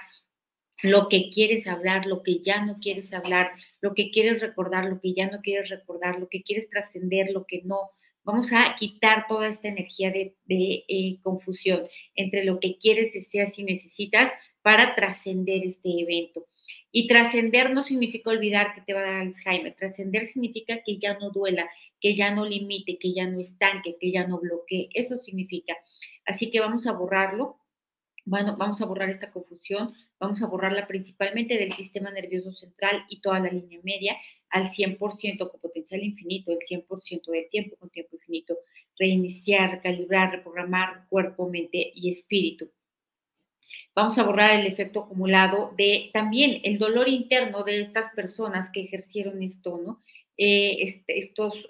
lo 0.82 1.08
que 1.08 1.30
quieres 1.30 1.66
hablar, 1.66 2.06
lo 2.06 2.22
que 2.22 2.40
ya 2.40 2.64
no 2.64 2.78
quieres 2.80 3.12
hablar, 3.12 3.52
lo 3.80 3.94
que 3.94 4.10
quieres 4.10 4.40
recordar, 4.40 4.86
lo 4.86 5.00
que 5.00 5.14
ya 5.14 5.30
no 5.30 5.40
quieres 5.40 5.70
recordar, 5.70 6.18
lo 6.18 6.28
que 6.28 6.42
quieres 6.42 6.68
trascender, 6.68 7.30
lo 7.30 7.46
que 7.46 7.62
no. 7.64 7.90
Vamos 8.24 8.52
a 8.52 8.74
quitar 8.76 9.26
toda 9.28 9.48
esta 9.48 9.68
energía 9.68 10.10
de, 10.10 10.34
eh, 10.48 11.18
confusión 11.22 11.82
entre 12.14 12.44
lo 12.44 12.60
que 12.60 12.78
quieres, 12.78 13.12
deseas 13.12 13.58
y 13.58 13.64
necesitas 13.64 14.32
para 14.62 14.94
trascender 14.94 15.64
este 15.64 15.88
evento. 16.00 16.46
Y 16.90 17.08
trascender 17.08 17.72
no 17.72 17.84
significa 17.84 18.30
olvidar 18.30 18.74
que 18.74 18.82
te 18.82 18.94
va 18.94 19.00
a 19.00 19.04
dar 19.04 19.14
Alzheimer. 19.22 19.74
Trascender 19.74 20.26
significa 20.26 20.82
que 20.84 20.98
ya 20.98 21.18
no 21.18 21.30
duela, 21.30 21.68
que 22.00 22.14
ya 22.14 22.34
no 22.34 22.44
limite, 22.44 22.98
que 22.98 23.12
ya 23.12 23.26
no 23.26 23.40
estanque, 23.40 23.96
que 23.98 24.12
ya 24.12 24.26
no 24.26 24.38
bloquee. 24.38 24.88
Eso 24.94 25.18
significa. 25.18 25.74
Así 26.26 26.50
que 26.50 26.60
vamos 26.60 26.86
a 26.86 26.92
borrarlo. 26.92 27.58
Bueno, 28.24 28.56
vamos 28.56 28.80
a 28.80 28.86
borrar 28.86 29.08
esta 29.08 29.32
confusión. 29.32 29.94
Vamos 30.20 30.42
a 30.42 30.46
borrarla 30.46 30.86
principalmente 30.86 31.56
del 31.56 31.72
sistema 31.72 32.10
nervioso 32.10 32.52
central 32.52 33.04
y 33.08 33.20
toda 33.20 33.40
la 33.40 33.50
línea 33.50 33.80
media 33.82 34.16
al 34.50 34.70
100% 34.70 35.50
con 35.50 35.60
potencial 35.60 36.02
infinito, 36.02 36.52
el 36.52 36.58
100% 36.58 37.30
del 37.30 37.48
tiempo 37.48 37.76
con 37.76 37.90
tiempo 37.90 38.16
infinito. 38.16 38.58
Reiniciar, 38.98 39.80
calibrar, 39.80 40.30
reprogramar 40.30 41.06
cuerpo, 41.08 41.48
mente 41.48 41.90
y 41.94 42.10
espíritu. 42.10 42.70
Vamos 43.94 44.18
a 44.18 44.22
borrar 44.22 44.52
el 44.52 44.66
efecto 44.66 45.00
acumulado 45.00 45.72
de 45.76 46.10
también 46.12 46.60
el 46.64 46.78
dolor 46.78 47.08
interno 47.08 47.62
de 47.62 47.80
estas 47.80 48.10
personas 48.10 48.70
que 48.70 48.82
ejercieron 48.82 49.42
esto, 49.42 49.80
¿no? 49.84 50.00
Eh, 50.38 51.02
estos 51.06 51.68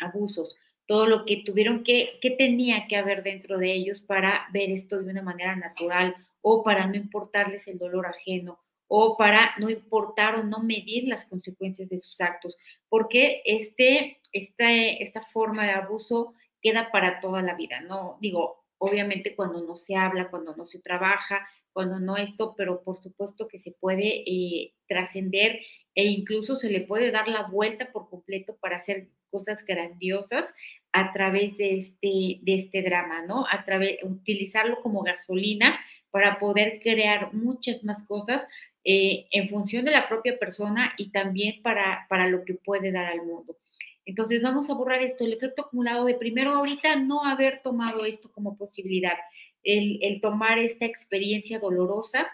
abusos, 0.00 0.56
todo 0.86 1.06
lo 1.06 1.24
que 1.24 1.42
tuvieron 1.44 1.84
que, 1.84 2.18
que 2.20 2.30
tenía 2.30 2.88
que 2.88 2.96
haber 2.96 3.22
dentro 3.22 3.56
de 3.56 3.72
ellos 3.72 4.02
para 4.02 4.48
ver 4.52 4.70
esto 4.70 5.00
de 5.00 5.10
una 5.10 5.22
manera 5.22 5.54
natural 5.54 6.16
o 6.42 6.64
para 6.64 6.86
no 6.86 6.96
importarles 6.96 7.68
el 7.68 7.78
dolor 7.78 8.06
ajeno 8.06 8.58
o 8.92 9.16
para 9.16 9.54
no 9.58 9.70
importar 9.70 10.34
o 10.34 10.42
no 10.42 10.58
medir 10.58 11.06
las 11.06 11.24
consecuencias 11.26 11.88
de 11.88 12.00
sus 12.00 12.20
actos, 12.20 12.56
porque 12.88 13.40
este, 13.44 14.18
esta, 14.32 14.72
esta 14.72 15.22
forma 15.22 15.64
de 15.64 15.70
abuso 15.70 16.34
queda 16.60 16.90
para 16.90 17.20
toda 17.20 17.40
la 17.40 17.54
vida, 17.54 17.80
¿no? 17.80 18.18
Digo, 18.20 18.59
obviamente 18.80 19.36
cuando 19.36 19.62
no 19.62 19.76
se 19.76 19.94
habla, 19.94 20.30
cuando 20.30 20.56
no 20.56 20.66
se 20.66 20.80
trabaja, 20.80 21.46
cuando 21.72 22.00
no 22.00 22.16
esto, 22.16 22.54
pero 22.56 22.82
por 22.82 23.00
supuesto 23.00 23.46
que 23.46 23.58
se 23.60 23.72
puede 23.72 24.24
eh, 24.26 24.72
trascender 24.88 25.60
e 25.94 26.04
incluso 26.04 26.56
se 26.56 26.70
le 26.70 26.80
puede 26.80 27.10
dar 27.10 27.28
la 27.28 27.48
vuelta 27.48 27.92
por 27.92 28.08
completo 28.08 28.56
para 28.60 28.78
hacer 28.78 29.08
cosas 29.30 29.64
grandiosas 29.64 30.48
a 30.92 31.12
través 31.12 31.56
de 31.56 31.76
este, 31.76 32.38
de 32.42 32.54
este 32.54 32.82
drama, 32.82 33.22
¿no? 33.22 33.44
A 33.50 33.64
través, 33.64 33.98
utilizarlo 34.02 34.80
como 34.82 35.02
gasolina 35.02 35.78
para 36.10 36.38
poder 36.38 36.80
crear 36.82 37.32
muchas 37.34 37.84
más 37.84 38.02
cosas 38.04 38.46
eh, 38.84 39.26
en 39.30 39.48
función 39.48 39.84
de 39.84 39.92
la 39.92 40.08
propia 40.08 40.38
persona 40.38 40.94
y 40.96 41.10
también 41.10 41.62
para, 41.62 42.06
para 42.08 42.26
lo 42.28 42.44
que 42.44 42.54
puede 42.54 42.92
dar 42.92 43.06
al 43.06 43.24
mundo. 43.24 43.56
Entonces 44.04 44.42
vamos 44.42 44.70
a 44.70 44.74
borrar 44.74 45.02
esto, 45.02 45.24
el 45.24 45.32
efecto 45.32 45.62
acumulado 45.62 46.04
de 46.04 46.14
primero 46.14 46.52
ahorita 46.52 46.96
no 46.96 47.24
haber 47.24 47.62
tomado 47.62 48.04
esto 48.04 48.30
como 48.32 48.56
posibilidad, 48.56 49.16
el, 49.62 50.20
tomar 50.20 50.58
esta 50.58 50.86
experiencia 50.86 51.58
dolorosa 51.58 52.26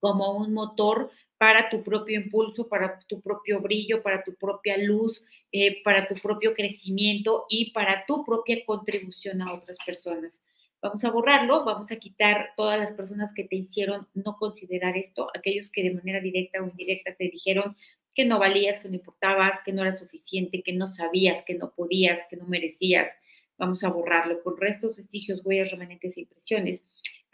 como 0.00 0.36
un 0.36 0.52
motor 0.52 1.10
para 1.38 1.68
tu 1.68 1.82
propio 1.82 2.18
impulso, 2.18 2.68
para 2.68 2.98
tu 3.06 3.20
propio 3.20 3.60
brillo, 3.60 4.02
para 4.02 4.24
tu 4.24 4.34
propia 4.34 4.78
luz, 4.78 5.22
eh, 5.52 5.82
para 5.82 6.06
tu 6.06 6.14
propio 6.16 6.54
crecimiento 6.54 7.44
y 7.48 7.72
para 7.72 8.04
tu 8.06 8.24
propia 8.24 8.64
contribución 8.64 9.42
a 9.42 9.52
otras 9.52 9.76
personas. 9.84 10.42
Vamos 10.80 11.04
a 11.04 11.10
borrarlo, 11.10 11.64
vamos 11.64 11.90
a 11.90 11.96
quitar 11.96 12.52
todas 12.56 12.78
las 12.78 12.92
personas 12.92 13.32
que 13.34 13.44
te 13.44 13.56
hicieron 13.56 14.06
no 14.14 14.36
considerar 14.36 14.96
esto, 14.96 15.28
aquellos 15.34 15.70
que 15.70 15.82
de 15.82 15.94
manera 15.94 16.20
directa 16.20 16.62
o 16.62 16.68
indirecta 16.68 17.14
te 17.14 17.28
dijeron 17.28 17.76
que 18.16 18.24
no 18.24 18.38
valías, 18.38 18.80
que 18.80 18.88
no 18.88 18.94
importabas, 18.94 19.60
que 19.62 19.72
no 19.74 19.82
era 19.82 19.96
suficiente, 19.96 20.62
que 20.62 20.72
no 20.72 20.92
sabías, 20.94 21.42
que 21.44 21.54
no 21.54 21.72
podías, 21.72 22.18
que 22.30 22.36
no 22.36 22.46
merecías. 22.46 23.12
Vamos 23.58 23.84
a 23.84 23.90
borrarlo 23.90 24.42
con 24.42 24.56
restos, 24.56 24.96
vestigios, 24.96 25.42
huellas, 25.44 25.70
remanentes 25.70 26.16
e 26.16 26.22
impresiones. 26.22 26.82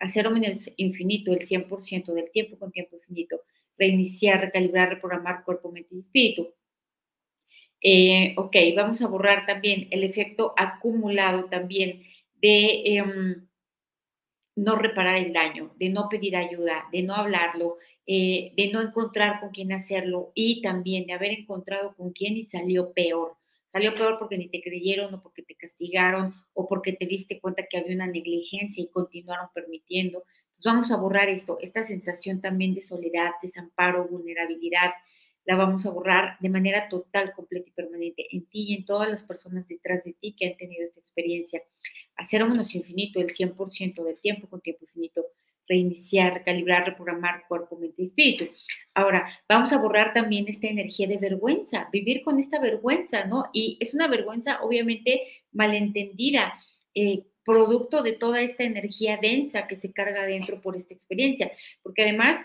Hacer 0.00 0.28
menos 0.28 0.68
infinito, 0.76 1.32
el 1.32 1.46
100% 1.46 2.12
del 2.12 2.32
tiempo 2.32 2.58
con 2.58 2.72
tiempo 2.72 2.96
infinito. 2.96 3.42
Reiniciar, 3.78 4.40
recalibrar, 4.40 4.88
reprogramar 4.90 5.44
cuerpo, 5.44 5.70
mente 5.70 5.94
y 5.94 6.00
espíritu. 6.00 6.52
Eh, 7.80 8.34
ok, 8.36 8.56
vamos 8.76 9.02
a 9.02 9.06
borrar 9.06 9.46
también 9.46 9.86
el 9.92 10.02
efecto 10.02 10.52
acumulado 10.56 11.46
también 11.46 12.02
de 12.40 12.82
em, 12.84 13.48
no 14.56 14.76
reparar 14.76 15.16
el 15.16 15.32
daño, 15.32 15.74
de 15.78 15.90
no 15.90 16.08
pedir 16.08 16.36
ayuda, 16.36 16.88
de 16.92 17.02
no 17.02 17.14
hablarlo, 17.14 17.78
eh, 18.06 18.52
de 18.56 18.72
no 18.72 18.80
encontrar 18.82 19.40
con 19.40 19.50
quién 19.50 19.72
hacerlo 19.72 20.32
y 20.34 20.60
también 20.60 21.06
de 21.06 21.12
haber 21.12 21.30
encontrado 21.32 21.94
con 21.96 22.12
quién 22.12 22.36
y 22.36 22.46
salió 22.46 22.92
peor. 22.92 23.36
Salió 23.70 23.94
peor 23.94 24.18
porque 24.18 24.36
ni 24.36 24.48
te 24.48 24.60
creyeron 24.60 25.14
o 25.14 25.22
porque 25.22 25.42
te 25.42 25.54
castigaron 25.54 26.34
o 26.52 26.68
porque 26.68 26.92
te 26.92 27.06
diste 27.06 27.40
cuenta 27.40 27.66
que 27.70 27.78
había 27.78 27.94
una 27.94 28.06
negligencia 28.06 28.82
y 28.82 28.88
continuaron 28.88 29.48
permitiendo. 29.54 30.24
Entonces 30.48 30.64
vamos 30.64 30.90
a 30.90 30.96
borrar 30.96 31.28
esto, 31.28 31.58
esta 31.62 31.82
sensación 31.82 32.40
también 32.40 32.74
de 32.74 32.82
soledad, 32.82 33.30
desamparo, 33.40 34.06
vulnerabilidad, 34.08 34.92
la 35.44 35.56
vamos 35.56 35.86
a 35.86 35.90
borrar 35.90 36.36
de 36.40 36.48
manera 36.48 36.88
total, 36.88 37.32
completa 37.32 37.68
y 37.68 37.72
permanente 37.72 38.26
en 38.30 38.46
ti 38.46 38.64
y 38.68 38.74
en 38.74 38.84
todas 38.84 39.10
las 39.10 39.22
personas 39.22 39.66
detrás 39.66 40.04
de 40.04 40.12
ti 40.12 40.34
que 40.38 40.46
han 40.46 40.56
tenido 40.56 40.84
esta 40.84 41.00
experiencia. 41.00 41.62
Hacer 42.16 42.46
menos 42.46 42.74
infinito 42.74 43.20
el 43.20 43.32
100% 43.32 44.04
del 44.04 44.20
tiempo 44.20 44.48
con 44.48 44.60
tiempo 44.60 44.84
infinito 44.84 45.24
reiniciar, 45.72 46.34
recalibrar, 46.34 46.84
reprogramar 46.84 47.44
cuerpo, 47.48 47.76
mente 47.76 48.02
y 48.02 48.04
espíritu. 48.04 48.44
Ahora, 48.94 49.26
vamos 49.48 49.72
a 49.72 49.78
borrar 49.78 50.12
también 50.12 50.44
esta 50.46 50.66
energía 50.66 51.06
de 51.08 51.16
vergüenza, 51.16 51.88
vivir 51.90 52.22
con 52.22 52.38
esta 52.38 52.60
vergüenza, 52.60 53.24
¿no? 53.24 53.44
Y 53.54 53.78
es 53.80 53.94
una 53.94 54.06
vergüenza 54.06 54.60
obviamente 54.62 55.22
malentendida, 55.52 56.52
eh, 56.94 57.24
producto 57.44 58.02
de 58.02 58.12
toda 58.12 58.42
esta 58.42 58.64
energía 58.64 59.18
densa 59.20 59.66
que 59.66 59.76
se 59.76 59.92
carga 59.92 60.24
dentro 60.26 60.60
por 60.60 60.76
esta 60.76 60.94
experiencia, 60.94 61.50
porque 61.82 62.02
además 62.02 62.38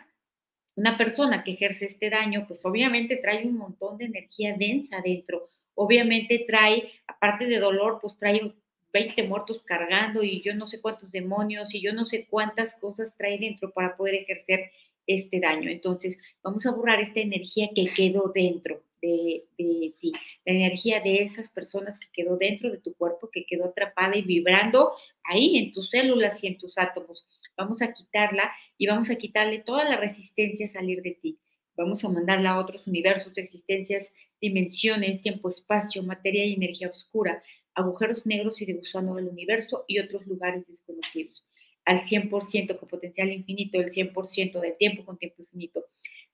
una 0.76 0.98
persona 0.98 1.44
que 1.44 1.52
ejerce 1.52 1.86
este 1.86 2.10
daño, 2.10 2.46
pues 2.48 2.64
obviamente 2.64 3.18
trae 3.18 3.46
un 3.46 3.58
montón 3.58 3.98
de 3.98 4.06
energía 4.06 4.56
densa 4.58 5.02
dentro, 5.04 5.50
obviamente 5.76 6.46
trae, 6.48 6.92
aparte 7.08 7.46
de 7.46 7.60
dolor, 7.60 8.00
pues 8.02 8.18
trae 8.18 8.54
20 8.94 9.24
muertos 9.24 9.62
cargando 9.66 10.24
y 10.24 10.42
yo 10.42 10.56
no 10.56 10.68
sé 10.68 10.82
cuántos 10.82 11.12
demonios 11.12 11.74
y 11.74 11.82
yo 11.82 11.94
no 11.94 12.06
sé 12.06 12.28
cuántas 12.30 12.76
cosas 12.76 13.14
trae 13.18 13.38
dentro 13.38 13.72
para 13.72 13.96
poder 13.96 14.16
ejercer 14.16 14.72
este 15.06 15.40
daño. 15.40 15.70
Entonces, 15.70 16.18
vamos 16.44 16.66
a 16.66 16.72
borrar 16.72 17.00
esta 17.00 17.20
energía 17.20 17.70
que 17.74 17.92
quedó 17.94 18.32
dentro 18.34 18.84
de, 19.02 19.46
ti, 19.58 20.12
la 20.46 20.54
energía 20.54 21.00
de 21.00 21.24
esas 21.24 21.50
personas 21.50 22.00
que 22.00 22.08
quedó 22.12 22.38
dentro 22.38 22.72
de 22.72 22.80
tu 22.80 22.94
cuerpo, 22.96 23.30
que 23.32 23.46
quedó 23.46 23.66
atrapada 23.66 24.18
y 24.18 24.22
vibrando 24.22 24.92
ahí 25.24 25.58
en 25.58 25.72
tus 25.72 25.90
células 25.90 26.44
y 26.44 26.48
en 26.48 26.58
tus 26.58 26.78
átomos. 26.78 27.26
Vamos 27.56 27.82
a 27.82 27.94
quitarla 27.94 28.52
y 28.78 28.88
vamos 28.88 29.10
a 29.10 29.16
quitarle 29.16 29.60
toda 29.60 29.84
la 29.86 29.98
resistencia 29.98 30.66
a 30.66 30.70
salir 30.70 31.02
de 31.02 31.12
ti. 31.12 31.40
Vamos 31.76 32.04
a 32.04 32.10
mandarla 32.10 32.52
a 32.52 32.60
otros 32.60 32.88
universos, 32.88 33.38
existencias, 33.38 34.12
dimensiones, 34.42 35.22
tiempo, 35.22 35.50
espacio, 35.50 36.02
materia 36.02 36.44
y 36.44 36.54
energía 36.54 36.90
oscura 36.90 37.44
agujeros 37.78 38.26
negros 38.26 38.60
y 38.60 38.66
de 38.66 38.74
gusano 38.74 39.16
del 39.16 39.28
universo 39.28 39.86
y 39.88 40.00
otros 40.00 40.26
lugares 40.26 40.68
desconocidos. 40.68 41.46
Al 41.86 42.02
100% 42.02 42.78
con 42.80 42.90
potencial 42.90 43.32
infinito, 43.32 43.80
el 43.80 43.92
100% 43.92 44.60
del 44.60 44.76
tiempo 44.78 45.06
con 45.06 45.18
tiempo 45.18 45.44
infinito. 45.44 45.86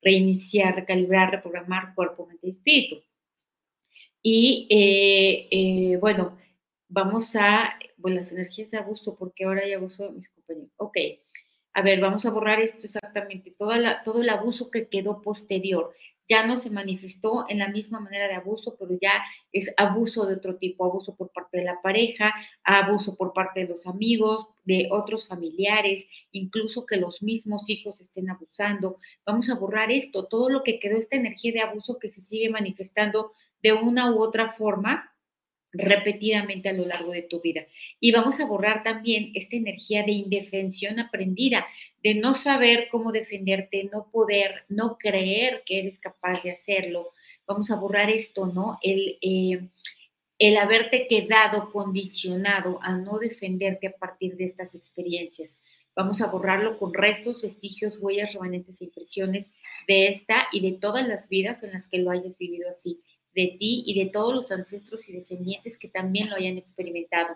Reiniciar, 0.02 0.74
recalibrar, 0.76 1.32
reprogramar 1.32 1.94
cuerpo, 1.96 2.26
mente 2.26 2.48
y 2.48 2.52
espíritu. 2.52 3.04
Y 4.22 4.68
eh, 4.70 5.48
eh, 5.52 5.98
bueno, 5.98 6.38
vamos 6.88 7.36
a, 7.36 7.78
bueno, 7.98 8.18
las 8.18 8.32
energías 8.32 8.72
de 8.72 8.78
abuso, 8.78 9.16
porque 9.16 9.44
ahora 9.44 9.64
hay 9.64 9.74
abuso 9.74 10.06
de 10.06 10.12
mis 10.14 10.30
compañeros. 10.30 10.72
Ok, 10.78 10.98
a 11.74 11.82
ver, 11.82 12.00
vamos 12.00 12.26
a 12.26 12.32
borrar 12.32 12.62
esto 12.62 12.86
exactamente, 12.86 13.54
todo 13.58 14.22
el 14.22 14.30
abuso 14.30 14.72
que 14.72 14.88
quedó 14.88 15.22
posterior. 15.22 15.94
Ya 16.30 16.46
no 16.46 16.58
se 16.58 16.70
manifestó 16.70 17.46
en 17.50 17.60
la 17.60 17.68
misma 17.68 18.00
manera 18.00 18.28
de 18.28 18.36
abuso, 18.36 18.76
pero 18.80 18.98
ya 19.02 19.24
es 19.52 19.74
abuso 19.78 20.26
de 20.26 20.36
otro 20.36 20.58
tipo, 20.58 20.86
abuso 20.86 21.16
por 21.16 21.32
parte 21.32 21.58
de 21.58 21.66
la 21.66 21.82
pareja, 21.82 22.34
abuso 22.64 23.16
por 23.16 23.34
parte 23.34 23.62
de 23.62 23.68
los 23.68 23.86
amigos, 23.86 24.48
de 24.64 24.88
otros 24.92 25.28
familiares, 25.28 26.06
incluso 26.32 26.86
que 26.86 26.98
los 26.98 27.22
mismos 27.22 27.70
hijos 27.70 28.00
estén 28.00 28.30
abusando. 28.30 29.00
Vamos 29.26 29.50
a 29.50 29.56
borrar 29.56 29.92
esto, 29.92 30.28
todo 30.28 30.50
lo 30.50 30.64
que 30.64 30.80
quedó, 30.80 30.98
esta 30.98 31.18
energía 31.18 31.52
de 31.52 31.62
abuso 31.62 32.00
que 32.00 32.10
se 32.10 32.22
sigue 32.22 32.50
manifestando 32.50 33.34
de 33.62 33.74
una 33.74 34.12
u 34.12 34.22
otra 34.22 34.54
forma 34.54 35.13
repetidamente 35.74 36.70
a 36.70 36.74
lo 36.74 36.86
largo 36.86 37.12
de 37.12 37.24
tu 37.24 37.42
vida. 37.42 37.66
Y 38.00 38.12
vamos 38.12 38.40
a 38.40 38.46
borrar 38.46 38.84
también 38.84 39.32
esta 39.34 39.56
energía 39.56 40.04
de 40.04 40.12
indefensión 40.12 41.00
aprendida, 41.00 41.66
de 42.04 42.16
no 42.16 42.36
saber 42.36 42.88
cómo 42.92 43.12
defenderte, 43.12 43.90
no 43.92 44.10
poder, 44.12 44.66
no 44.70 44.98
creer 44.98 45.64
que 45.66 45.80
eres 45.80 46.00
capaz 46.00 46.44
de 46.44 46.52
hacerlo. 46.52 47.12
Vamos 47.48 47.72
a 47.72 47.76
borrar 47.76 48.10
esto, 48.10 48.46
¿no? 48.46 48.78
El, 48.82 49.18
eh, 49.22 49.68
el 50.40 50.58
haberte 50.58 51.08
quedado 51.08 51.70
condicionado 51.72 52.80
a 52.82 52.96
no 52.96 53.18
defenderte 53.18 53.88
a 53.88 53.98
partir 53.98 54.36
de 54.36 54.46
estas 54.46 54.76
experiencias. 54.76 55.58
Vamos 55.96 56.22
a 56.22 56.28
borrarlo 56.28 56.80
con 56.80 56.94
restos, 56.94 57.42
vestigios, 57.42 57.98
huellas, 58.00 58.34
remanentes 58.34 58.82
e 58.82 58.86
impresiones 58.86 59.52
de 59.88 60.08
esta 60.08 60.48
y 60.52 60.62
de 60.62 60.78
todas 60.80 61.08
las 61.08 61.30
vidas 61.30 61.62
en 61.64 61.72
las 61.72 61.88
que 61.88 62.00
lo 62.00 62.10
hayas 62.10 62.38
vivido 62.38 62.70
así 62.70 63.00
de 63.34 63.56
ti 63.60 63.84
y 63.86 64.04
de 64.04 64.10
todos 64.12 64.34
los 64.34 64.52
ancestros 64.52 65.08
y 65.10 65.14
descendientes 65.14 65.78
que 65.78 65.88
también 65.88 66.30
lo 66.30 66.36
hayan 66.36 66.58
experimentado. 66.58 67.36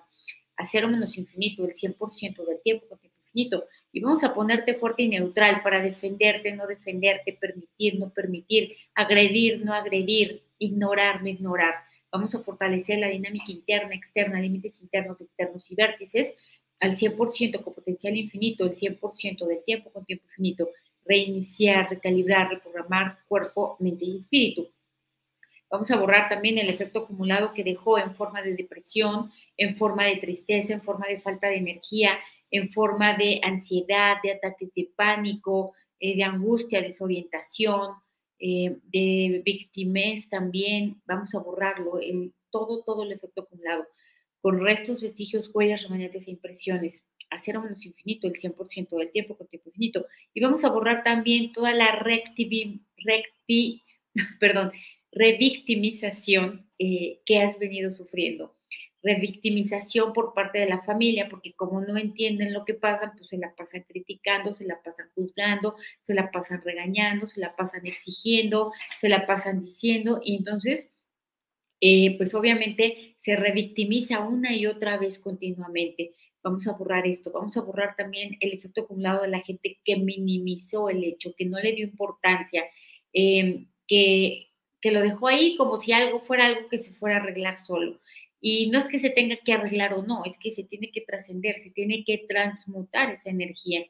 Hacer 0.55 0.81
cero 0.81 0.87
menos 0.87 1.17
infinito, 1.17 1.65
el 1.65 1.73
100% 1.73 2.45
del 2.45 2.61
tiempo 2.63 2.87
con 2.87 2.99
tiempo 2.99 3.17
infinito. 3.25 3.65
Y 3.91 3.99
vamos 3.99 4.23
a 4.23 4.33
ponerte 4.33 4.73
fuerte 4.73 5.03
y 5.03 5.09
neutral 5.09 5.61
para 5.63 5.81
defenderte, 5.81 6.51
no 6.53 6.65
defenderte, 6.67 7.33
permitir, 7.33 7.99
no 7.99 8.09
permitir, 8.09 8.75
agredir, 8.95 9.63
no 9.63 9.73
agredir, 9.73 10.43
ignorar, 10.57 11.21
no 11.21 11.29
ignorar. 11.29 11.75
Vamos 12.11 12.33
a 12.33 12.39
fortalecer 12.39 12.99
la 12.99 13.09
dinámica 13.09 13.51
interna, 13.51 13.93
externa, 13.93 14.39
límites 14.39 14.81
internos, 14.81 15.19
externos 15.21 15.69
y 15.69 15.75
vértices 15.75 16.33
al 16.79 16.95
100% 16.95 17.63
con 17.63 17.73
potencial 17.73 18.15
infinito, 18.15 18.65
el 18.65 18.75
100% 18.75 19.45
del 19.45 19.63
tiempo 19.63 19.91
con 19.91 20.05
tiempo 20.05 20.25
infinito. 20.29 20.69
Reiniciar, 21.05 21.89
recalibrar, 21.89 22.49
reprogramar 22.49 23.19
cuerpo, 23.27 23.77
mente 23.79 24.05
y 24.05 24.17
espíritu 24.17 24.69
Vamos 25.69 25.91
a 25.91 25.97
borrar 25.97 26.29
también 26.29 26.57
el 26.57 26.69
efecto 26.69 26.99
acumulado 26.99 27.53
que 27.53 27.63
dejó 27.63 27.97
en 27.99 28.15
forma 28.15 28.41
de 28.41 28.55
depresión, 28.55 29.31
en 29.57 29.75
forma 29.75 30.05
de 30.05 30.15
tristeza, 30.15 30.73
en 30.73 30.81
forma 30.81 31.07
de 31.07 31.19
falta 31.19 31.49
de 31.49 31.57
energía, 31.57 32.17
en 32.51 32.69
forma 32.71 33.13
de 33.13 33.41
ansiedad, 33.43 34.17
de 34.23 34.31
ataques 34.31 34.73
de 34.73 34.89
pánico, 34.95 35.73
eh, 35.99 36.15
de 36.15 36.23
angustia, 36.23 36.81
desorientación, 36.81 37.95
eh, 38.39 38.77
de 38.83 39.41
victimez 39.43 40.29
también. 40.29 41.01
Vamos 41.05 41.35
a 41.35 41.39
borrarlo, 41.39 41.99
todo, 42.49 42.83
todo 42.83 43.03
el 43.03 43.11
efecto 43.11 43.41
acumulado, 43.41 43.85
con 44.41 44.59
restos, 44.61 45.01
vestigios, 45.01 45.49
huellas, 45.53 45.83
remanentes 45.83 46.27
e 46.27 46.31
impresiones. 46.31 47.03
Hacer 47.29 47.59
menos 47.59 47.85
infinito, 47.85 48.27
el 48.27 48.35
100% 48.35 48.95
del 48.97 49.11
tiempo 49.11 49.35
con 49.35 49.47
tiempo 49.47 49.67
infinito. 49.69 50.05
Y 50.33 50.39
vamos 50.39 50.63
a 50.63 50.69
borrar 50.69 51.03
también 51.03 51.51
toda 51.51 51.73
la 51.73 51.91
recti, 51.91 52.81
recti 52.95 53.83
perdón, 54.39 54.71
revictimización 55.17 56.69
eh, 56.79 57.21
que 57.25 57.39
has 57.39 57.57
venido 57.59 57.91
sufriendo. 57.91 58.55
Revictimización 59.01 60.13
por 60.13 60.33
parte 60.33 60.59
de 60.59 60.67
la 60.67 60.83
familia, 60.83 61.27
porque 61.29 61.53
como 61.53 61.81
no 61.81 61.97
entienden 61.97 62.53
lo 62.53 62.65
que 62.65 62.73
pasa, 62.73 63.13
pues 63.15 63.29
se 63.29 63.37
la 63.37 63.53
pasan 63.55 63.85
criticando, 63.87 64.53
se 64.53 64.65
la 64.65 64.81
pasan 64.81 65.09
juzgando, 65.15 65.75
se 66.01 66.13
la 66.13 66.31
pasan 66.31 66.61
regañando, 66.63 67.27
se 67.27 67.39
la 67.39 67.55
pasan 67.55 67.85
exigiendo, 67.85 68.71
se 68.99 69.09
la 69.09 69.25
pasan 69.25 69.63
diciendo, 69.63 70.19
y 70.23 70.35
entonces, 70.35 70.91
eh, 71.79 72.17
pues 72.17 72.33
obviamente 72.33 73.17
se 73.21 73.35
revictimiza 73.35 74.19
una 74.19 74.53
y 74.55 74.65
otra 74.65 74.97
vez 74.97 75.19
continuamente. 75.19 76.13
Vamos 76.43 76.67
a 76.67 76.73
borrar 76.73 77.07
esto, 77.07 77.31
vamos 77.31 77.55
a 77.57 77.61
borrar 77.61 77.95
también 77.95 78.37
el 78.39 78.53
efecto 78.53 78.81
acumulado 78.81 79.23
de 79.23 79.27
la 79.29 79.41
gente 79.41 79.79
que 79.83 79.97
minimizó 79.97 80.89
el 80.89 81.03
hecho, 81.03 81.33
que 81.35 81.45
no 81.45 81.59
le 81.59 81.73
dio 81.73 81.85
importancia, 81.85 82.63
eh, 83.13 83.65
que, 83.87 84.47
que 84.81 84.91
lo 84.91 85.01
dejó 85.01 85.27
ahí 85.27 85.55
como 85.57 85.81
si 85.81 85.91
algo 85.91 86.21
fuera 86.21 86.45
algo 86.45 86.67
que 86.69 86.79
se 86.79 86.93
fuera 86.93 87.17
a 87.17 87.19
arreglar 87.19 87.65
solo. 87.65 87.99
Y 88.39 88.69
no 88.69 88.79
es 88.79 88.85
que 88.85 88.99
se 88.99 89.09
tenga 89.09 89.37
que 89.37 89.53
arreglar 89.53 89.93
o 89.93 90.03
no, 90.03 90.23
es 90.25 90.37
que 90.37 90.51
se 90.51 90.63
tiene 90.63 90.91
que 90.91 91.01
trascender, 91.01 91.59
se 91.63 91.71
tiene 91.71 92.03
que 92.05 92.25
transmutar 92.27 93.11
esa 93.13 93.29
energía. 93.29 93.85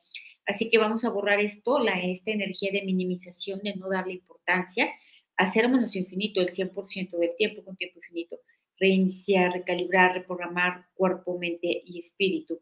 Así 0.45 0.69
que 0.69 0.77
vamos 0.77 1.03
a 1.03 1.09
borrar 1.09 1.41
esto, 1.41 1.79
la, 1.79 1.99
esta 2.01 2.31
energía 2.31 2.71
de 2.71 2.83
minimización, 2.83 3.59
de 3.63 3.75
no 3.75 3.89
darle 3.89 4.13
importancia, 4.13 4.89
hacer 5.35 5.67
menos 5.69 5.95
infinito 5.95 6.41
el 6.41 6.53
100% 6.53 7.17
del 7.17 7.35
tiempo 7.35 7.63
con 7.63 7.75
tiempo 7.75 7.99
infinito, 7.99 8.39
reiniciar, 8.79 9.51
recalibrar, 9.51 10.13
reprogramar 10.13 10.85
cuerpo, 10.93 11.37
mente 11.37 11.83
y 11.85 11.99
espíritu. 11.99 12.61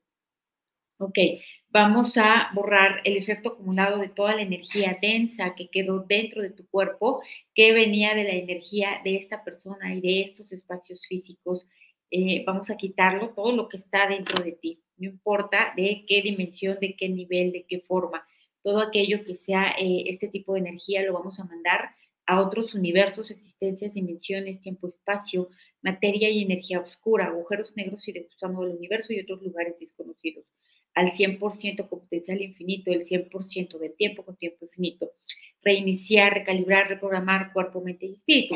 Ok, 0.97 1.17
vamos 1.71 2.17
a 2.17 2.49
borrar 2.53 3.01
el 3.03 3.17
efecto 3.17 3.49
acumulado 3.49 3.99
de 3.99 4.07
toda 4.07 4.33
la 4.33 4.43
energía 4.43 4.97
densa 5.01 5.53
que 5.53 5.67
quedó 5.67 5.99
dentro 5.99 6.41
de 6.41 6.51
tu 6.51 6.65
cuerpo, 6.69 7.21
que 7.53 7.73
venía 7.73 8.15
de 8.15 8.23
la 8.23 8.31
energía 8.31 9.01
de 9.03 9.17
esta 9.17 9.43
persona 9.43 9.93
y 9.93 9.99
de 9.99 10.21
estos 10.21 10.53
espacios 10.53 11.01
físicos. 11.05 11.65
Eh, 12.11 12.45
vamos 12.45 12.69
a 12.69 12.77
quitarlo, 12.77 13.31
todo 13.31 13.51
lo 13.53 13.67
que 13.67 13.75
está 13.75 14.07
dentro 14.07 14.41
de 14.41 14.53
ti, 14.53 14.81
no 14.95 15.09
importa 15.09 15.73
de 15.75 16.05
qué 16.07 16.21
dimensión, 16.21 16.77
de 16.79 16.95
qué 16.95 17.09
nivel, 17.09 17.51
de 17.51 17.65
qué 17.67 17.81
forma, 17.81 18.25
todo 18.63 18.79
aquello 18.79 19.25
que 19.25 19.35
sea 19.35 19.75
eh, 19.77 20.03
este 20.07 20.29
tipo 20.29 20.53
de 20.53 20.59
energía 20.61 21.03
lo 21.03 21.13
vamos 21.13 21.39
a 21.41 21.45
mandar 21.45 21.89
a 22.25 22.41
otros 22.41 22.73
universos, 22.73 23.31
existencias, 23.31 23.93
dimensiones, 23.93 24.61
tiempo, 24.61 24.87
espacio, 24.87 25.49
materia 25.81 26.29
y 26.29 26.41
energía 26.41 26.79
oscura, 26.79 27.27
agujeros 27.27 27.73
negros 27.75 28.07
y 28.07 28.13
de 28.13 28.21
gusano 28.23 28.61
del 28.61 28.77
universo 28.77 29.11
y 29.13 29.19
otros 29.19 29.41
lugares 29.41 29.77
desconocidos 29.79 30.45
al 30.95 31.11
100% 31.11 31.87
con 31.89 31.99
potencial 31.99 32.41
infinito, 32.41 32.91
el 32.91 33.05
100% 33.05 33.77
del 33.77 33.93
tiempo 33.95 34.23
con 34.23 34.37
tiempo 34.37 34.65
infinito. 34.65 35.11
Reiniciar, 35.61 36.33
recalibrar, 36.33 36.87
reprogramar 36.87 37.51
cuerpo, 37.53 37.81
mente 37.81 38.05
y 38.07 38.13
espíritu. 38.13 38.55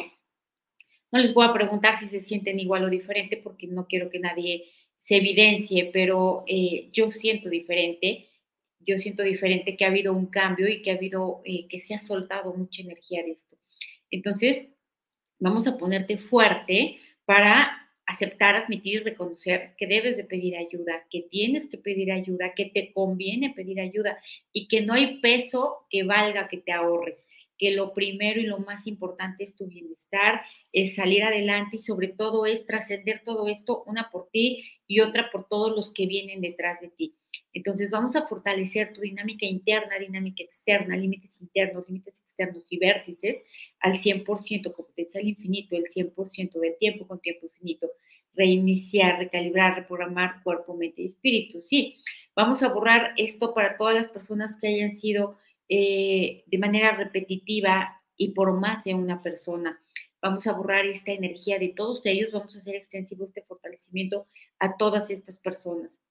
No 1.12 1.19
les 1.19 1.34
voy 1.34 1.45
a 1.45 1.54
preguntar 1.54 1.97
si 1.99 2.08
se 2.08 2.21
sienten 2.21 2.60
igual 2.60 2.84
o 2.84 2.89
diferente 2.89 3.38
porque 3.38 3.67
no 3.67 3.88
quiero 3.88 4.10
que 4.10 4.19
nadie 4.19 4.65
se 5.02 5.17
evidencie, 5.17 5.89
pero 5.91 6.43
eh, 6.47 6.89
yo 6.93 7.12
siento 7.12 7.49
diferente. 7.49 8.30
Yo 8.80 8.97
siento 8.97 9.23
diferente 9.23 9.75
que 9.75 9.84
ha 9.84 9.89
habido 9.89 10.13
un 10.13 10.28
cambio 10.28 10.69
y 10.69 10.82
que 10.82 10.91
ha 10.91 10.95
habido, 10.95 11.41
eh, 11.43 11.67
que 11.67 11.82
se 11.82 11.93
ha 11.93 11.99
soltado 11.99 12.54
mucha 12.54 12.82
energía 12.82 13.23
de 13.23 13.32
esto. 13.32 13.58
Entonces, 14.10 14.67
vamos 15.39 15.67
a 15.67 15.78
ponerte 15.78 16.17
fuerte 16.17 16.99
para 17.25 17.78
aceptar, 18.19 18.55
admitir 18.55 19.03
reconocer 19.03 19.73
que 19.77 19.88
debes 19.88 20.17
de 20.17 20.25
pedir 20.25 20.58
ayuda, 20.58 21.05
que 21.10 21.21
tienes 21.21 21.67
que 21.69 21.77
pedir 21.77 22.12
ayuda, 22.12 22.53
que 22.53 22.65
te 22.65 22.91
conviene 22.91 23.53
pedir 23.53 23.79
ayuda 23.79 24.19
y 24.51 24.67
que 24.67 24.82
no 24.82 24.93
hay 24.93 25.19
peso 25.19 25.86
que 25.89 26.03
valga 26.03 26.49
que 26.49 26.58
te 26.58 26.73
ahorres, 26.73 27.25
que 27.58 27.71
lo 27.71 27.93
primero 27.93 28.39
y 28.41 28.43
lo 28.43 28.60
más 28.60 28.88
importante 28.88 29.45
es 29.45 29.55
tu 29.55 29.67
bienestar, 29.67 30.41
es 30.73 30.95
salir 30.95 31.23
adelante 31.23 31.77
y 31.77 31.79
sobre 31.79 32.10
todo 32.10 32.45
es 32.45 32.65
trascender 32.65 33.21
todo 33.23 33.47
esto, 33.47 33.84
una 33.86 34.10
por 34.12 34.29
ti 34.32 34.63
y 34.86 34.99
otra 34.99 35.32
por 35.32 35.47
todos 35.47 35.75
los 35.75 35.93
que 35.93 36.05
vienen 36.05 36.41
detrás 36.41 36.82
de 36.82 36.89
ti. 36.89 37.15
Entonces 37.53 37.89
vamos 37.89 38.15
a 38.15 38.27
fortalecer 38.27 38.93
tu 38.93 39.01
dinámica 39.01 39.45
interna, 39.45 39.97
dinámica 39.97 40.43
externa, 40.43 40.95
límites 40.95 41.41
internos, 41.41 41.86
límites 41.88 42.19
externos 42.19 42.65
y 42.69 42.77
vértices 42.77 43.38
al 43.79 43.93
100% 43.93 44.73
con 44.73 44.86
potencial 44.86 45.27
infinito, 45.27 45.75
el 45.75 45.86
100% 45.86 46.60
del 46.60 46.77
tiempo 46.77 47.08
con 47.08 47.19
tiempo 47.19 47.47
infinito. 47.47 47.89
Reiniciar, 48.39 49.19
recalibrar, 49.19 49.75
reprogramar 49.75 50.41
cuerpo, 50.43 50.73
mente 50.73 51.02
y 51.02 51.08
espíritu. 51.08 51.62
Sí, 51.62 51.97
vamos 52.36 52.63
a 52.63 52.69
borrar 52.69 53.13
esto 53.17 53.54
para 53.54 53.78
todas 53.78 53.95
las 53.95 54.08
personas 54.08 54.56
que 54.60 54.67
hayan 54.67 54.95
sido 54.95 55.38
eh, 55.67 56.43
de 56.47 56.58
manera 56.58 56.95
repetitiva 56.95 58.02
y 58.15 58.30
por 58.30 58.54
más 58.60 58.84
de 58.84 58.95
una 58.95 59.21
persona. 59.21 59.82
Vamos 60.21 60.47
a 60.47 60.54
borrar 60.54 60.86
esta 60.86 61.12
energía 61.12 61.60
de 61.60 61.69
todos 61.69 62.06
ellos, 62.06 62.32
vamos 62.32 62.56
a 62.56 62.60
hacer 62.60 62.75
extensivo 62.75 63.25
este 63.25 63.43
fortalecimiento 63.43 64.28
a 64.58 64.78
todas 64.78 65.10
estas 65.12 65.38
personas 65.39 66.02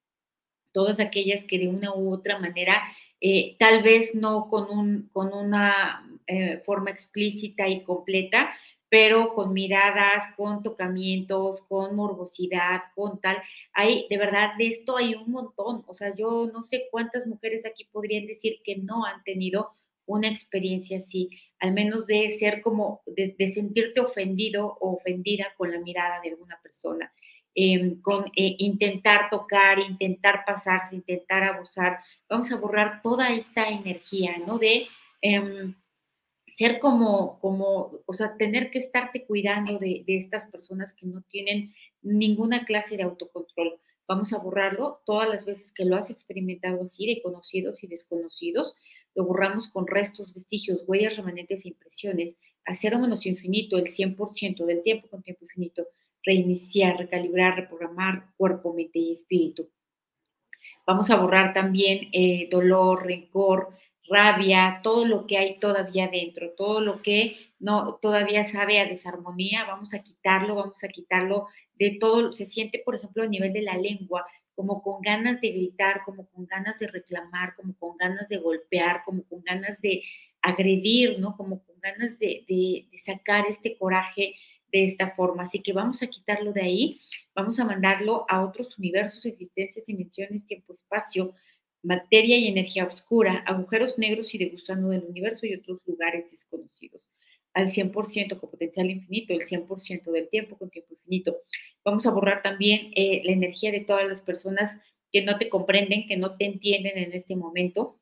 todas 0.73 1.01
aquellas 1.01 1.45
que 1.45 1.59
de 1.59 1.69
una 1.69 1.95
u 1.95 2.13
otra 2.13 2.39
manera, 2.39 2.83
eh, 3.21 3.57
tal 3.59 3.83
vez 3.83 4.15
no 4.15 4.49
con, 4.49 4.71
un, 4.71 5.09
con 5.13 5.33
una 5.33 6.09
eh, 6.27 6.63
forma 6.65 6.91
explícita 6.91 7.69
y 7.69 7.83
completa, 7.83 8.55
pero 8.91 9.35
con 9.35 9.53
miradas, 9.53 10.25
con 10.37 10.63
tocamientos, 10.63 11.63
con 11.69 11.95
morbosidad, 11.95 12.85
con 12.95 13.21
tal. 13.21 13.39
Hay, 13.73 14.07
de 14.09 14.19
verdad, 14.19 14.51
de 14.59 14.69
esto 14.69 14.97
hay 14.97 15.15
un 15.15 15.31
montón. 15.31 15.85
O 15.87 15.95
sea, 15.95 16.15
yo 16.15 16.51
no 16.53 16.63
sé 16.65 16.89
cuántas 16.91 17.27
mujeres 17.27 17.67
aquí 17.67 17.85
podrían 17.85 18.27
decir 18.27 18.61
que 18.65 18.77
no 18.77 19.05
han 19.05 19.23
tenido 19.25 19.73
una 20.07 20.29
experiencia 20.29 20.99
así, 20.99 21.29
al 21.59 21.73
menos 21.73 22.07
de 22.07 22.31
ser 22.31 22.63
como, 22.63 23.03
de, 23.07 23.35
sentirte 23.53 24.01
ofendido 24.01 24.79
o 24.81 24.95
ofendida 24.97 25.53
con 25.57 25.71
la 25.71 25.81
mirada 25.81 26.21
de 26.21 26.31
alguna 26.31 26.59
persona. 26.63 27.13
Em, 27.55 28.01
con 28.01 28.27
eh, 28.37 28.55
intentar 28.59 29.29
tocar, 29.31 29.81
intentar 29.81 30.45
pasarse, 30.47 30.95
intentar 30.95 31.43
abusar. 31.43 31.99
Vamos 32.29 32.51
a 32.53 32.57
borrar 32.57 33.03
toda 33.03 33.33
esta 33.33 33.69
energía, 33.69 34.37
¿no? 34.47 34.59
De 34.59 34.87
em, 35.21 35.75
ser 36.59 36.81
como, 36.81 37.39
como, 37.39 37.93
o 38.05 38.13
sea, 38.15 38.37
tener 38.37 38.73
que 38.73 38.81
estarte 38.81 39.25
cuidando 39.25 39.79
de, 39.79 40.03
estas 40.09 40.47
personas 40.47 40.93
que 40.93 41.07
no 41.07 41.23
tienen 41.23 41.73
ninguna 42.03 42.65
clase 42.65 42.97
de 42.97 43.05
autocontrol. 43.05 43.79
Vamos 44.09 44.33
a 44.33 44.39
borrarlo 44.39 45.01
todas 45.07 45.29
las 45.29 45.45
veces 45.45 45.73
que 45.73 45.85
lo 45.85 45.95
has 45.95 46.11
experimentado 46.11 46.83
así, 46.83 47.07
de 47.07 47.23
conocidos 47.23 47.85
y 47.85 47.87
desconocidos. 47.87 48.75
Lo 49.15 49.25
borramos 49.25 49.69
con 49.69 49.87
restos, 49.87 50.35
vestigios, 50.35 50.83
huellas, 50.89 51.17
remanentes 51.17 51.65
e 51.65 51.69
impresiones. 51.69 52.35
Hacer 52.65 52.93
o 52.97 52.99
menos 52.99 53.25
infinito, 53.25 53.79
el 53.79 53.93
100% 53.95 54.67
del 54.67 54.83
tiempo 54.83 55.07
con 55.07 55.23
tiempo 55.23 55.45
infinito. 55.45 55.87
Reiniciar, 56.25 56.99
recalibrar, 56.99 57.55
reprogramar 57.55 58.33
cuerpo, 58.37 58.75
mente 58.75 58.99
y 58.99 59.13
espíritu. 59.13 59.71
Vamos 60.85 61.09
a 61.11 61.17
borrar 61.21 61.55
también 61.55 62.09
eh, 62.13 62.49
dolor, 62.51 63.07
rencor, 63.07 63.77
rabia, 64.11 64.81
todo 64.83 65.05
lo 65.05 65.27
que 65.27 65.39
hay 65.39 65.59
todavía 65.59 66.09
dentro, 66.09 66.51
todo 66.57 66.81
lo 66.81 67.03
que 67.03 67.37
no 67.59 67.99
todavía 68.01 68.45
sabe 68.45 68.81
a 68.81 68.87
desarmonía, 68.87 69.65
vamos 69.65 69.95
a 69.95 70.03
quitarlo, 70.03 70.55
vamos 70.55 70.83
a 70.85 70.89
quitarlo 70.89 71.49
de 71.75 71.99
todo, 72.01 72.33
se 72.33 72.47
siente, 72.47 72.81
por 72.85 72.95
ejemplo, 72.97 73.23
a 73.23 73.29
nivel 73.29 73.53
de 73.53 73.63
la 73.63 73.77
lengua, 73.77 74.27
como 74.55 74.83
con 74.83 75.01
ganas 75.03 75.41
de 75.41 75.51
gritar, 75.51 76.03
como 76.05 76.27
con 76.27 76.47
ganas 76.47 76.79
de 76.79 76.89
reclamar, 76.89 77.55
como 77.55 77.77
con 77.79 77.97
ganas 77.97 78.29
de 78.29 78.39
golpear, 78.39 79.03
como 79.05 79.23
con 79.25 79.43
ganas 79.43 79.81
de 79.81 80.03
agredir, 80.43 81.19
¿no? 81.21 81.37
Como 81.37 81.65
con 81.65 81.81
ganas 81.81 82.19
de, 82.19 82.45
de 82.49 82.89
sacar 83.05 83.45
este 83.49 83.77
coraje 83.79 84.35
de 84.73 84.87
esta 84.87 85.11
forma. 85.13 85.45
Así 85.45 85.61
que 85.61 85.73
vamos 85.73 86.03
a 86.03 86.09
quitarlo 86.09 86.53
de 86.53 86.63
ahí, 86.63 87.01
vamos 87.35 87.59
a 87.59 87.65
mandarlo 87.65 88.27
a 88.29 88.45
otros 88.45 88.77
universos, 88.79 89.25
existencias, 89.27 89.87
dimensiones, 89.87 90.47
tiempo, 90.47 90.75
espacio, 90.75 91.35
materia 91.83 92.37
y 92.39 92.49
energía 92.49 92.87
oscura, 92.87 93.45
agujeros 93.47 93.99
negros 93.99 94.35
y 94.35 94.39
de 94.39 94.51
gusano 94.51 94.91
del 94.91 95.05
universo 95.05 95.47
y 95.47 95.55
otros 95.55 95.81
lugares 95.87 96.31
desconocidos. 96.31 97.03
Al 97.55 97.73
100% 97.73 98.39
con 98.39 98.51
potencial 98.51 98.91
infinito, 98.91 99.33
el 99.33 99.47
100% 99.47 100.11
del 100.13 100.29
tiempo 100.29 100.57
con 100.57 100.71
tiempo 100.71 100.95
infinito. 100.95 101.39
Vamos 101.85 102.07
a 102.07 102.11
borrar 102.11 102.43
también 102.43 102.93
eh, 102.95 103.23
la 103.25 103.33
energía 103.33 103.73
de 103.73 103.81
todas 103.81 104.07
las 104.07 104.21
personas 104.23 104.77
que 105.11 105.23
no 105.23 105.39
te 105.39 105.49
comprenden, 105.49 106.07
que 106.07 106.17
no 106.17 106.37
te 106.37 106.45
entienden 106.45 106.99
en 106.99 107.13
este 107.13 107.37
momento. 107.37 107.99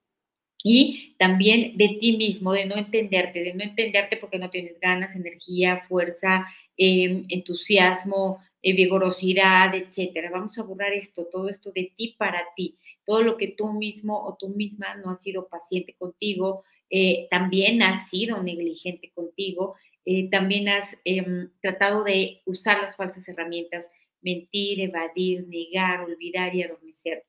Y 0.62 1.14
también 1.18 1.76
de 1.76 1.96
ti 2.00 2.16
mismo, 2.16 2.52
de 2.52 2.66
no 2.66 2.76
entenderte, 2.76 3.42
de 3.42 3.54
no 3.54 3.62
entenderte 3.62 4.16
porque 4.16 4.38
no 4.38 4.50
tienes 4.50 4.80
ganas, 4.80 5.14
energía, 5.14 5.84
fuerza, 5.88 6.46
em, 6.76 7.24
entusiasmo, 7.28 8.40
vigorosidad, 8.72 9.74
etcétera. 9.74 10.30
Vamos 10.30 10.58
a 10.58 10.62
borrar 10.62 10.92
esto, 10.92 11.26
todo 11.26 11.48
esto 11.48 11.70
de 11.72 11.92
ti 11.96 12.14
para 12.18 12.42
ti 12.56 12.76
todo 13.06 13.22
lo 13.22 13.38
que 13.38 13.48
tú 13.48 13.72
mismo 13.72 14.20
o 14.26 14.36
tú 14.36 14.50
misma 14.50 14.96
no 14.96 15.10
has 15.12 15.22
sido 15.22 15.48
paciente 15.48 15.94
contigo, 15.94 16.64
eh, 16.90 17.28
también 17.30 17.82
has 17.82 18.08
sido 18.10 18.42
negligente 18.42 19.12
contigo, 19.14 19.76
eh, 20.04 20.28
también 20.28 20.68
has 20.68 20.98
em, 21.04 21.50
tratado 21.62 22.04
de 22.04 22.42
usar 22.44 22.82
las 22.82 22.96
falsas 22.96 23.26
herramientas, 23.28 23.90
mentir, 24.20 24.80
evadir, 24.80 25.46
negar, 25.48 26.00
olvidar 26.00 26.54
y 26.54 26.62
adormecerte. 26.62 27.26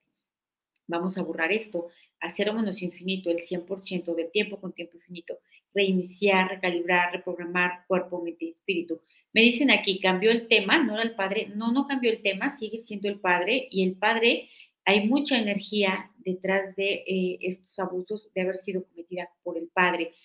Vamos 0.88 1.18
a 1.18 1.22
borrar 1.22 1.52
esto, 1.52 1.90
hacer 2.20 2.50
o 2.50 2.54
menos 2.54 2.82
infinito, 2.82 3.30
el 3.30 3.46
100% 3.46 4.16
del 4.16 4.32
tiempo 4.32 4.60
con 4.60 4.74
tiempo 4.74 4.98
infinito, 4.98 5.38
reiniciar, 5.74 6.50
recalibrar, 6.50 7.12
reprogramar 7.12 7.86
cuerpo, 7.88 8.22
mente 8.22 8.46
y 8.46 8.50
espíritu. 8.50 9.02
Me 9.38 9.44
dicen 9.44 9.70
aquí, 9.70 10.00
cambió 10.00 10.32
el 10.32 10.48
tema, 10.48 10.82
no 10.82 10.96
era 10.96 11.04
el 11.04 11.14
padre, 11.14 11.52
no, 11.54 11.72
no 11.72 11.86
cambió 11.86 12.10
el 12.10 12.24
tema, 12.24 12.58
sigue 12.58 12.80
siendo 12.80 13.08
el 13.08 13.20
padre 13.20 13.68
y 13.70 13.84
el 13.84 13.94
padre 13.94 14.50
hay 14.84 15.08
mucha 15.08 15.38
energía 15.38 16.12
detrás 16.18 16.76
de 16.76 17.04
eh, 17.06 17.38
estos 17.42 17.78
abusos 17.78 18.34
de 18.34 18.42
haber 18.42 18.58
sido 18.58 18.84
cometida 18.86 19.30
por 19.44 19.60
el 19.60 19.68
padre, 19.68 20.16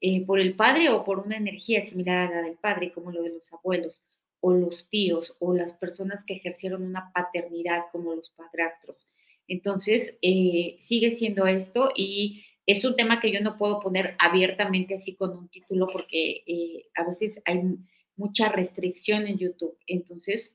eh, 0.00 0.24
por 0.24 0.40
el 0.40 0.56
padre 0.56 0.88
o 0.88 1.04
por 1.04 1.18
una 1.18 1.36
energía 1.36 1.84
similar 1.84 2.32
a 2.32 2.36
la 2.36 2.42
del 2.48 2.56
padre, 2.56 2.92
como 2.92 3.12
lo 3.12 3.22
de 3.22 3.34
los 3.34 3.52
abuelos 3.52 4.00
o 4.40 4.54
los 4.54 4.88
tíos 4.88 5.36
o 5.38 5.52
las 5.52 5.74
personas 5.74 6.24
que 6.24 6.36
ejercieron 6.36 6.82
una 6.82 7.12
paternidad 7.12 7.82
como 7.92 8.14
los 8.14 8.30
padrastros. 8.30 9.06
Entonces, 9.48 10.18
eh, 10.22 10.78
sigue 10.80 11.12
siendo 11.12 11.46
esto 11.46 11.90
y 11.94 12.46
es 12.64 12.82
un 12.86 12.96
tema 12.96 13.20
que 13.20 13.30
yo 13.30 13.42
no 13.42 13.58
puedo 13.58 13.80
poner 13.80 14.16
abiertamente 14.18 14.94
así 14.94 15.14
con 15.14 15.36
un 15.36 15.50
título 15.50 15.88
porque 15.92 16.88
a 16.94 17.04
veces 17.04 17.38
hay 17.44 17.58
mucha 18.16 18.48
restricción 18.48 19.26
en 19.26 19.38
YouTube. 19.38 19.76
Entonces, 19.86 20.54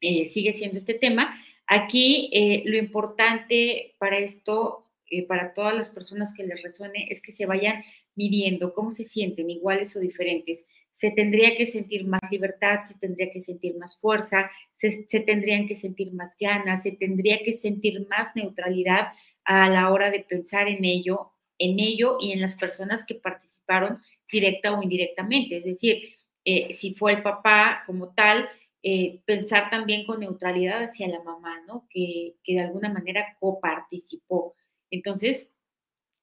sigue 0.00 0.54
siendo 0.54 0.78
este 0.78 0.94
tema 0.94 1.34
Aquí 1.72 2.30
eh, 2.32 2.64
lo 2.66 2.76
importante 2.78 3.94
para 3.98 4.18
esto, 4.18 4.90
eh, 5.08 5.24
para 5.24 5.54
todas 5.54 5.72
las 5.72 5.88
personas 5.88 6.34
que 6.34 6.42
les 6.42 6.60
resuene, 6.64 7.06
es 7.10 7.22
que 7.22 7.30
se 7.30 7.46
vayan 7.46 7.84
midiendo 8.16 8.74
cómo 8.74 8.90
se 8.90 9.04
sienten, 9.04 9.48
iguales 9.50 9.94
o 9.94 10.00
diferentes. 10.00 10.64
Se 10.96 11.12
tendría 11.12 11.56
que 11.56 11.70
sentir 11.70 12.08
más 12.08 12.22
libertad, 12.28 12.80
se 12.82 12.98
tendría 12.98 13.30
que 13.30 13.40
sentir 13.40 13.76
más 13.76 13.96
fuerza, 13.96 14.50
se, 14.78 15.20
tendrían 15.20 15.68
que 15.68 15.76
sentir 15.76 16.12
más 16.12 16.34
ganas, 16.40 16.82
se 16.82 16.90
tendría 16.90 17.38
que 17.44 17.56
sentir 17.56 18.04
más 18.08 18.34
neutralidad 18.34 19.12
a 19.44 19.70
la 19.70 19.92
hora 19.92 20.10
de 20.10 20.24
pensar 20.24 20.66
en 20.66 20.84
ello, 20.84 21.30
en 21.56 21.78
ello 21.78 22.16
y 22.20 22.32
en 22.32 22.40
las 22.40 22.56
personas 22.56 23.04
que 23.06 23.14
participaron 23.14 24.00
directa 24.28 24.76
o 24.76 24.82
indirectamente. 24.82 25.58
Es 25.58 25.64
decir, 25.64 26.16
eh, 26.44 26.72
si 26.72 26.94
fue 26.94 27.12
el 27.12 27.22
papá 27.22 27.82
como 27.86 28.14
tal, 28.14 28.48
eh, 28.82 29.20
pensar 29.26 29.68
también 29.70 30.06
con 30.06 30.20
neutralidad 30.20 30.82
hacia 30.82 31.08
la 31.08 31.22
mamá, 31.22 31.60
¿no? 31.66 31.86
Que, 31.90 32.36
de 32.46 32.60
alguna 32.60 32.88
manera 32.88 33.36
coparticipó. 33.38 34.54
Entonces, 34.90 35.48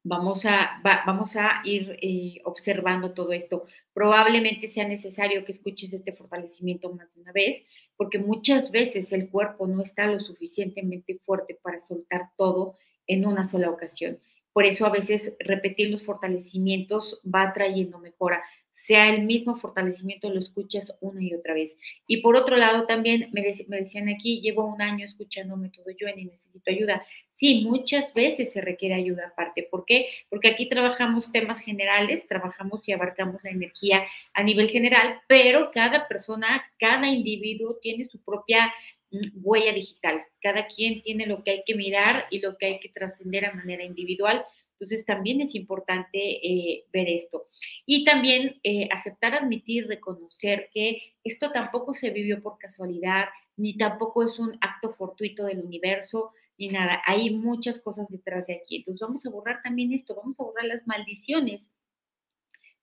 vamos 0.04 0.46
a, 0.46 0.82
vamos 1.06 1.36
a 1.36 1.62
ir 1.66 1.98
eh, 2.02 2.42
observando 2.46 3.14
todo 3.14 3.32
esto. 3.34 3.66
Probablemente 3.94 4.70
sea 4.70 4.88
necesario 4.88 5.46
que 5.46 5.52
escuches 5.52 5.94
este 5.94 6.14
fortalecimiento 6.14 6.92
más 6.94 7.14
de 7.14 7.22
una 7.22 7.32
vez, 7.32 7.64
porque 7.96 8.20
muchas 8.20 8.72
veces 8.72 9.12
el 9.12 9.30
cuerpo 9.30 9.68
no 9.68 9.84
está 9.84 10.08
lo 10.08 10.20
suficientemente 10.20 11.20
fuerte 11.26 11.60
para 11.62 11.80
soltar 11.80 12.32
todo 12.38 12.76
en 13.06 13.26
una 13.26 13.46
sola 13.46 13.70
ocasión. 13.70 14.20
Por 14.54 14.66
eso 14.66 14.88
a 14.88 14.90
veces 14.90 15.34
repetir 15.40 15.92
los 15.92 16.04
fortalecimientos 16.04 17.22
va 17.24 17.54
trayendo 17.54 18.00
mejora 18.00 18.44
sea 18.88 19.10
el 19.10 19.24
mismo 19.26 19.58
fortalecimiento, 19.58 20.30
lo 20.30 20.40
escuchas 20.40 20.96
una 21.02 21.22
y 21.22 21.34
otra 21.34 21.54
vez. 21.54 21.76
Y 22.08 22.22
por 22.22 22.38
otro 22.38 22.56
lado, 22.56 22.86
también 22.86 23.30
me, 23.34 23.42
decían 23.42 24.08
aquí, 24.08 24.40
llevo 24.40 24.64
un 24.66 24.82
año 24.82 25.06
escuchándome 25.06 25.70
todo 25.70 25.88
yo 25.90 26.08
y 26.08 26.24
necesito 26.24 26.72
ayuda. 26.72 27.06
Sí, 27.34 27.66
muchas 27.68 28.14
veces 28.14 28.54
se 28.54 28.62
requiere 28.62 28.96
ayuda 28.96 29.28
aparte. 29.28 29.68
¿Por 29.70 29.84
qué? 29.84 30.08
Porque 30.30 30.48
aquí 30.48 30.70
trabajamos 30.70 31.30
temas 31.34 31.60
generales, 31.60 32.26
trabajamos 32.30 32.80
y 32.88 32.94
abarcamos 32.94 33.44
la 33.44 33.50
energía 33.50 34.06
a 34.34 34.42
nivel 34.42 34.70
general, 34.70 35.20
pero 35.28 35.72
cada 35.72 36.08
persona, 36.08 36.64
cada 36.80 37.10
individuo 37.10 37.80
tiene 37.82 38.08
su 38.08 38.24
propia 38.24 38.74
mm, 39.12 39.44
huella 39.44 39.74
digital. 39.74 40.24
Cada 40.42 40.66
quien 40.66 41.02
tiene 41.02 41.26
lo 41.26 41.44
que 41.44 41.52
hay 41.52 41.64
que 41.66 41.76
mirar 41.76 42.26
y 42.32 42.40
lo 42.40 42.58
que 42.58 42.68
hay 42.68 42.80
que 42.80 42.88
trascender 42.88 43.44
a 43.44 43.54
manera 43.54 43.84
individual 43.84 44.46
entonces 44.80 45.06
también 45.06 45.42
es 45.42 45.56
importante 45.56 46.20
eh, 46.20 46.86
ver 46.94 47.10
esto. 47.10 47.46
Y 47.88 48.06
también 48.06 48.60
eh, 48.64 48.88
aceptar, 48.92 49.34
admitir, 49.34 49.88
reconocer 49.88 50.70
que 50.72 51.16
esto 51.24 51.52
tampoco 51.52 51.96
se 51.96 52.12
vivió 52.12 52.44
por 52.44 52.60
casualidad, 52.60 53.26
ni 53.56 53.76
tampoco 53.76 54.24
es 54.24 54.38
un 54.38 54.56
acto 54.62 54.92
fortuito 54.94 55.46
del 55.46 55.62
universo, 55.62 56.32
ni 56.60 56.68
nada. 56.68 57.02
Hay 57.08 57.32
muchas 57.32 57.80
cosas 57.80 58.08
detrás 58.10 58.46
de 58.46 58.56
aquí. 58.56 58.78
Entonces 58.78 59.02
vamos 59.02 59.26
a 59.26 59.32
borrar 59.32 59.62
también 59.64 59.94
esto, 59.94 60.14
vamos 60.16 60.40
a 60.40 60.44
borrar 60.44 60.66
las 60.66 60.86
maldiciones, 60.86 61.72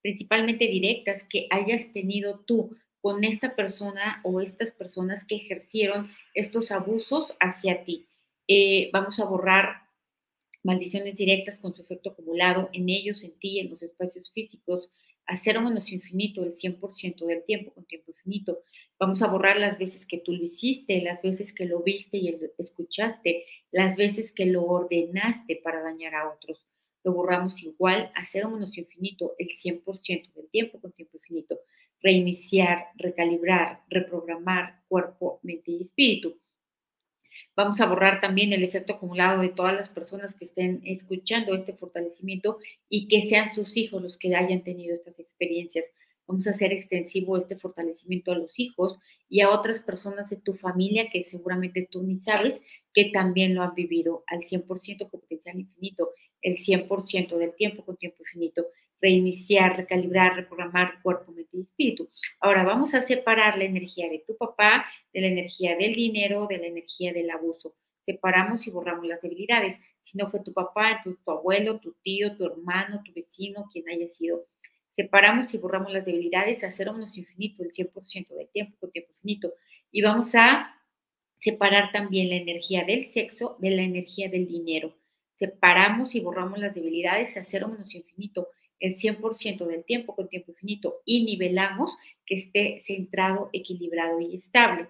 principalmente 0.03 0.67
directas, 0.67 1.23
que 1.31 1.47
hayas 1.51 1.93
tenido 1.93 2.41
tú 2.41 2.77
con 3.01 3.23
esta 3.23 3.55
persona 3.55 4.21
o 4.25 4.41
estas 4.41 4.73
personas 4.73 5.25
que 5.25 5.37
ejercieron 5.37 6.11
estos 6.35 6.73
abusos 6.73 7.33
hacia 7.39 7.85
ti. 7.85 8.09
Eh, 8.49 8.91
vamos 8.93 9.21
a 9.21 9.25
borrar 9.25 9.84
maldiciones 10.65 11.17
directas 11.17 11.59
con 11.59 11.75
su 11.75 11.83
efecto 11.83 12.11
acumulado 12.11 12.71
en 12.73 12.89
ellos, 12.89 13.23
en 13.23 13.39
ti, 13.39 13.61
en 13.61 13.71
los 13.71 13.83
espacios 13.83 14.33
físicos, 14.33 14.89
a 15.27 15.37
cero 15.37 15.61
menos 15.63 15.91
infinito 15.93 16.43
el 16.45 16.55
100% 16.55 17.27
del 17.27 17.45
tiempo 17.45 17.73
con 17.73 17.85
tiempo 17.85 18.11
infinito. 18.13 18.63
Vamos 18.99 19.23
a 19.23 19.29
borrar 19.29 19.59
las 19.59 19.79
veces 19.79 20.07
que 20.07 20.19
tú 20.19 20.33
lo 20.33 20.43
hiciste, 20.43 21.01
las 21.03 21.23
veces 21.23 21.53
que 21.53 21.67
lo 21.67 21.83
viste 21.83 22.19
y 22.19 22.35
escuchaste, 22.59 23.45
las 23.71 23.97
veces 23.97 24.33
que 24.33 24.47
lo 24.47 24.65
ordenaste 24.65 25.57
para 25.63 25.83
dañar 25.83 26.15
a 26.15 26.31
otros. 26.31 26.67
Lo 27.05 27.13
borramos 27.13 27.63
igual 27.63 28.11
a 28.15 28.25
cero 28.25 28.51
menos 28.51 28.77
infinito 28.79 29.35
el 29.39 29.49
100% 29.57 30.33
del 30.35 30.49
tiempo 30.51 30.81
con 30.81 30.93
tiempo 30.93 31.17
infinito. 31.19 31.61
reiniciar, 32.01 32.89
recalibrar, 32.97 33.83
reprogramar 33.89 34.83
cuerpo, 34.89 35.41
mente 35.43 35.71
y 35.73 35.83
espíritu. 35.83 36.39
Vamos 37.57 37.81
a 37.81 37.87
borrar 37.87 38.21
también 38.21 38.53
el 38.53 38.65
efecto 38.65 38.95
acumulado 38.95 39.43
de 39.43 39.49
todas 39.49 39.75
las 39.75 39.89
personas 39.89 40.35
que 40.35 40.45
estén 40.45 40.81
escuchando 40.85 41.55
este 41.55 41.73
fortalecimiento 41.73 42.59
y 42.89 43.09
que 43.09 43.29
sean 43.29 43.55
sus 43.55 43.77
hijos 43.77 44.03
los 44.03 44.17
que 44.17 44.35
hayan 44.35 44.63
tenido 44.65 44.95
estas 44.95 45.19
experiencias. 45.19 45.85
Vamos 46.27 46.47
a 46.47 46.51
hacer 46.51 46.73
extensivo 46.73 47.37
este 47.37 47.57
fortalecimiento 47.57 48.33
a 48.33 48.37
los 48.37 48.59
hijos 48.59 48.99
y 49.29 49.41
a 49.41 49.51
otras 49.51 49.81
personas 49.81 50.31
de 50.31 50.37
tu 50.37 50.55
familia 50.55 51.09
que 51.13 51.25
seguramente 51.25 51.87
tú 51.91 52.03
ni 52.03 52.19
sabes 52.19 52.61
que 52.95 53.07
también 53.07 53.55
lo 53.55 53.63
han 53.63 53.75
vivido 53.75 54.25
al 54.27 54.41
100% 54.41 55.11
con 55.11 55.21
potencial 55.21 55.59
infinito, 55.59 56.11
el 56.41 56.57
100% 56.59 57.37
del 57.37 57.55
tiempo 57.55 57.85
con 57.85 57.97
tiempo 57.97 58.23
infinito 58.23 58.67
reiniciar, 59.01 59.77
recalibrar, 59.77 60.37
reprogramar 60.37 61.03
cuerpo, 61.03 61.33
mente 61.33 61.57
y 61.57 61.63
espíritu. 61.63 62.09
Ahora 62.41 62.65
vamos 62.65 62.95
a 62.95 63.03
separar 63.03 63.59
la 63.59 63.65
energía 63.65 64.09
de 64.09 64.25
tu 64.27 64.37
papá, 64.37 64.87
de 65.13 65.21
la 65.21 65.27
energía 65.27 65.77
del 65.77 65.95
dinero, 65.95 66.47
de 66.49 66.59
la 66.59 66.67
energía 66.67 67.13
del 67.13 67.31
abuso. 67.31 67.75
Separamos 68.05 68.67
y 68.67 68.71
borramos 68.71 69.07
las 69.07 69.21
debilidades. 69.23 69.79
Si 70.05 70.19
no 70.19 70.31
fue 70.31 70.41
tu 70.41 70.53
papá, 70.53 70.93
entonces 70.93 71.23
tu 71.25 71.31
abuelo, 71.31 71.81
tu 71.81 71.95
tío, 72.03 72.37
tu 72.37 72.45
hermano, 72.45 73.03
tu 73.05 73.13
vecino, 73.13 73.69
quien 73.73 73.89
haya 73.89 74.09
sido. 74.09 74.47
Separamos 74.91 75.53
y 75.53 75.59
borramos 75.59 75.93
las 75.93 76.05
debilidades 76.05 76.63
a 76.63 76.71
cero 76.71 76.93
menos 76.93 77.17
infinito, 77.17 77.63
el 77.63 77.73
100% 77.73 78.29
del 78.29 78.49
tiempo 78.49 78.77
con 78.79 78.93
tiempo 78.93 79.13
infinito. 79.13 79.55
Y 79.91 80.03
vamos 80.03 80.35
a 80.35 80.81
separar 81.41 81.93
también 81.93 82.29
la 82.31 82.37
energía 82.37 82.85
del 82.85 83.11
sexo 83.13 83.57
de 83.59 83.71
la 83.71 83.83
energía 83.83 84.29
del 84.29 84.47
dinero. 84.47 84.95
Separamos 85.35 86.15
y 86.15 86.21
borramos 86.21 86.59
las 86.59 86.75
debilidades 86.75 87.37
a 87.37 87.45
cero 87.45 87.69
menos 87.69 87.93
infinito 87.95 88.49
el 88.81 88.97
100% 88.97 89.67
del 89.67 89.85
tiempo 89.85 90.15
con 90.15 90.29
tiempo 90.29 90.53
infinito 90.53 91.01
y 91.05 91.25
nivelamos 91.25 91.93
que 92.27 92.37
esté 92.37 92.83
centrado, 92.85 93.51
equilibrado 93.53 94.21
y 94.21 94.37
estable. 94.37 94.89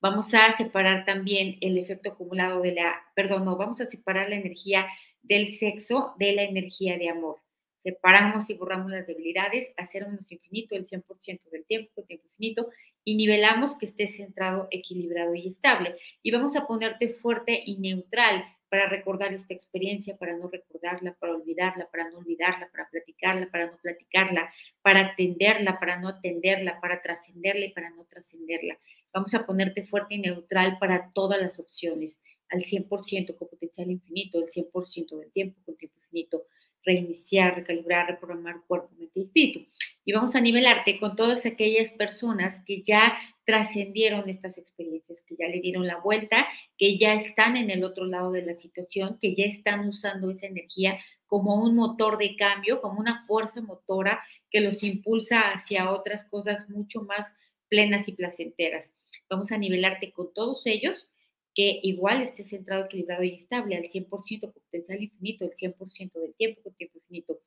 vamos 0.00 0.34
a 0.34 0.52
separar 0.52 1.04
también 1.04 1.58
el 1.60 1.78
efecto 1.78 2.10
acumulado 2.10 2.60
de 2.60 2.74
la, 2.74 2.94
perdón, 3.14 3.44
no, 3.44 3.56
vamos 3.56 3.80
a 3.80 3.86
separar 3.88 4.28
la 4.28 4.36
energía 4.36 4.86
del 5.22 5.56
sexo 5.58 6.14
de 6.18 6.32
la 6.32 6.44
energía 6.44 6.98
de 6.98 7.08
amor. 7.08 7.40
Separamos 7.82 8.50
y 8.50 8.54
borramos 8.54 8.90
las 8.90 9.06
debilidades, 9.06 9.68
hacer 9.76 10.08
menos 10.08 10.30
infinito 10.32 10.74
el 10.74 10.88
100% 10.88 11.50
del 11.52 11.64
tiempo, 11.66 11.92
con 11.94 12.06
tiempo 12.06 12.26
infinito, 12.32 12.70
y 13.04 13.14
nivelamos 13.14 13.78
que 13.78 13.86
esté 13.86 14.08
centrado, 14.08 14.66
equilibrado 14.72 15.36
y 15.36 15.46
estable. 15.46 15.94
Y 16.20 16.32
vamos 16.32 16.56
a 16.56 16.66
ponerte 16.66 17.10
fuerte 17.10 17.62
y 17.64 17.76
neutral 17.76 18.44
para 18.68 18.88
recordar 18.88 19.32
esta 19.32 19.54
experiencia, 19.54 20.16
para 20.16 20.36
no 20.36 20.48
recordarla, 20.48 21.14
para 21.14 21.34
olvidarla, 21.34 21.88
para 21.90 22.10
no 22.10 22.18
olvidarla, 22.18 22.68
para 22.70 22.88
platicarla, 22.88 23.50
para 23.50 23.66
no 23.70 23.78
platicarla, 23.78 24.50
para 24.82 25.00
atenderla, 25.00 25.78
para 25.78 25.98
no 25.98 26.08
atenderla, 26.08 26.80
para 26.80 27.02
trascenderla 27.02 27.66
y 27.66 27.72
para 27.72 27.90
no 27.90 28.04
trascenderla. 28.04 28.78
Vamos 29.12 29.34
a 29.34 29.46
ponerte 29.46 29.84
fuerte 29.84 30.14
y 30.14 30.18
neutral 30.18 30.78
para 30.78 31.10
todas 31.12 31.40
las 31.40 31.58
opciones, 31.58 32.18
al 32.50 32.62
100% 32.62 33.36
con 33.36 33.48
potencial 33.48 33.90
infinito, 33.90 34.38
el 34.38 34.48
100% 34.50 35.18
del 35.18 35.32
tiempo 35.32 35.60
con 35.64 35.76
tiempo 35.76 35.98
infinito 36.00 36.46
reiniciar, 36.86 37.56
recalibrar, 37.56 38.06
reprogramar 38.06 38.62
cuerpo, 38.66 38.88
mente 38.96 39.18
y 39.18 39.22
espíritu. 39.24 39.66
Y 40.04 40.12
vamos 40.12 40.34
a 40.34 40.40
nivelarte 40.40 40.98
con 40.98 41.16
todas 41.16 41.44
aquellas 41.44 41.90
personas 41.90 42.62
que 42.64 42.82
ya 42.82 43.18
trascendieron 43.46 44.28
estas 44.28 44.58
experiencias, 44.58 45.22
que 45.22 45.36
ya 45.38 45.46
le 45.46 45.60
dieron 45.60 45.86
la 45.86 45.98
vuelta, 45.98 46.46
que 46.76 46.98
ya 46.98 47.14
están 47.14 47.56
en 47.56 47.70
el 47.70 47.84
otro 47.84 48.04
lado 48.04 48.32
de 48.32 48.42
la 48.42 48.54
situación, 48.54 49.18
que 49.20 49.36
ya 49.36 49.44
están 49.44 49.88
usando 49.88 50.30
esa 50.30 50.46
energía 50.46 50.98
como 51.26 51.54
un 51.62 51.76
motor 51.76 52.18
de 52.18 52.36
cambio, 52.36 52.80
como 52.80 52.98
una 53.00 53.24
fuerza 53.26 53.62
motora 53.62 54.20
que 54.50 54.60
los 54.60 54.82
impulsa 54.82 55.52
hacia 55.52 55.90
otras 55.92 56.24
cosas 56.24 56.68
mucho 56.68 57.02
más 57.02 57.32
plenas 57.68 58.08
y 58.08 58.12
placenteras. 58.12 58.92
Vamos 59.30 59.52
a 59.52 59.58
nivelarte 59.58 60.10
con 60.12 60.34
todos 60.34 60.66
ellos 60.66 61.08
que 61.54 61.78
igual 61.82 62.22
esté 62.22 62.44
centrado, 62.44 62.84
equilibrado 62.84 63.22
y 63.22 63.34
estable 63.34 63.76
al 63.76 63.84
100% 63.84 64.40
con 64.40 64.52
potencial 64.52 65.02
infinito, 65.02 65.44
el 65.44 65.52
100% 65.52 66.20
del 66.20 66.34
tiempo 66.34 66.62
con 66.62 66.74
tiempo 66.74 66.98
infinito. 66.98 67.40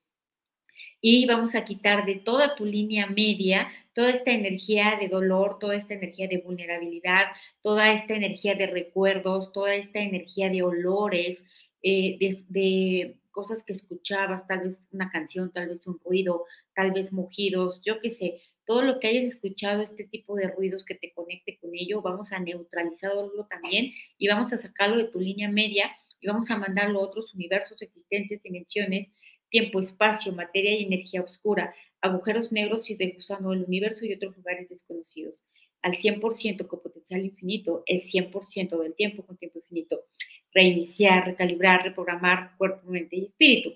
Y 1.02 1.26
vamos 1.26 1.56
a 1.56 1.64
quitar 1.64 2.06
de 2.06 2.16
toda 2.16 2.56
tu 2.56 2.66
línea 2.66 3.08
media 3.08 3.70
toda 4.00 4.12
esta 4.12 4.32
energía 4.32 4.98
de 4.98 5.10
dolor, 5.10 5.60
toda 5.60 5.76
esta 5.76 5.94
energía 5.94 6.30
de 6.30 6.38
vulnerabilidad, 6.38 7.26
toda 7.62 7.92
esta 7.92 8.16
energía 8.16 8.56
de 8.56 8.68
recuerdos, 8.68 9.52
toda 9.52 9.76
esta 9.76 10.00
energía 10.00 10.50
de 10.50 10.64
olores, 10.64 11.44
eh, 11.84 12.18
de, 12.48 13.18
cosas 13.32 13.64
que 13.64 13.74
escuchabas, 13.74 14.48
tal 14.48 14.62
vez 14.62 14.88
una 14.92 15.12
canción, 15.12 15.52
tal 15.52 15.68
vez 15.68 15.86
un 15.86 16.00
ruido, 16.04 16.46
tal 16.74 16.92
vez 16.92 17.12
mugidos, 17.12 17.82
yo 17.86 18.00
qué 18.00 18.10
sé, 18.10 18.42
todo 18.66 18.82
lo 18.82 19.00
que 19.00 19.08
hayas 19.08 19.26
escuchado, 19.26 19.82
este 19.82 20.06
tipo 20.06 20.36
de 20.36 20.48
ruidos 20.48 20.86
que 20.86 20.96
te 20.96 21.12
conecte 21.14 21.58
con 21.60 21.72
ello, 21.74 22.02
vamos 22.02 22.32
a 22.32 22.40
neutralizarlo 22.40 23.48
también 23.50 23.92
y 24.18 24.28
vamos 24.30 24.54
a 24.54 24.58
sacarlo 24.58 24.98
de 24.98 25.10
tu 25.10 25.20
línea 25.20 25.50
media 25.50 25.92
y 26.22 26.28
vamos 26.28 26.50
a 26.50 26.58
mandarlo 26.58 27.00
a 27.00 27.04
otros 27.04 27.34
universos, 27.34 27.82
existencias, 27.82 28.44
dimensiones, 28.44 29.10
tiempo, 29.50 29.80
espacio, 29.80 30.32
materia 30.34 30.78
y 30.78 30.84
energía 30.84 31.22
oscura, 31.22 31.74
agujeros 32.02 32.52
negros 32.52 32.90
y 32.90 32.96
degustando 32.96 33.54
el 33.54 33.64
universo 33.64 34.06
y 34.06 34.14
otros 34.14 34.36
lugares 34.38 34.70
desconocidos. 34.70 35.44
Al 35.82 35.94
100% 35.94 36.68
con 36.68 36.82
potencial 36.82 37.26
infinito, 37.26 37.84
el 37.86 38.04
100% 38.04 38.82
del 38.82 38.96
tiempo 38.96 39.26
con 39.26 39.38
tiempo 39.38 39.60
infinito. 39.60 40.02
Reiniciar, 40.54 41.26
recalibrar, 41.26 41.84
reprogramar 41.84 42.58
cuerpo, 42.58 42.90
mente 42.90 43.16
y 43.16 43.26
espíritu. 43.26 43.76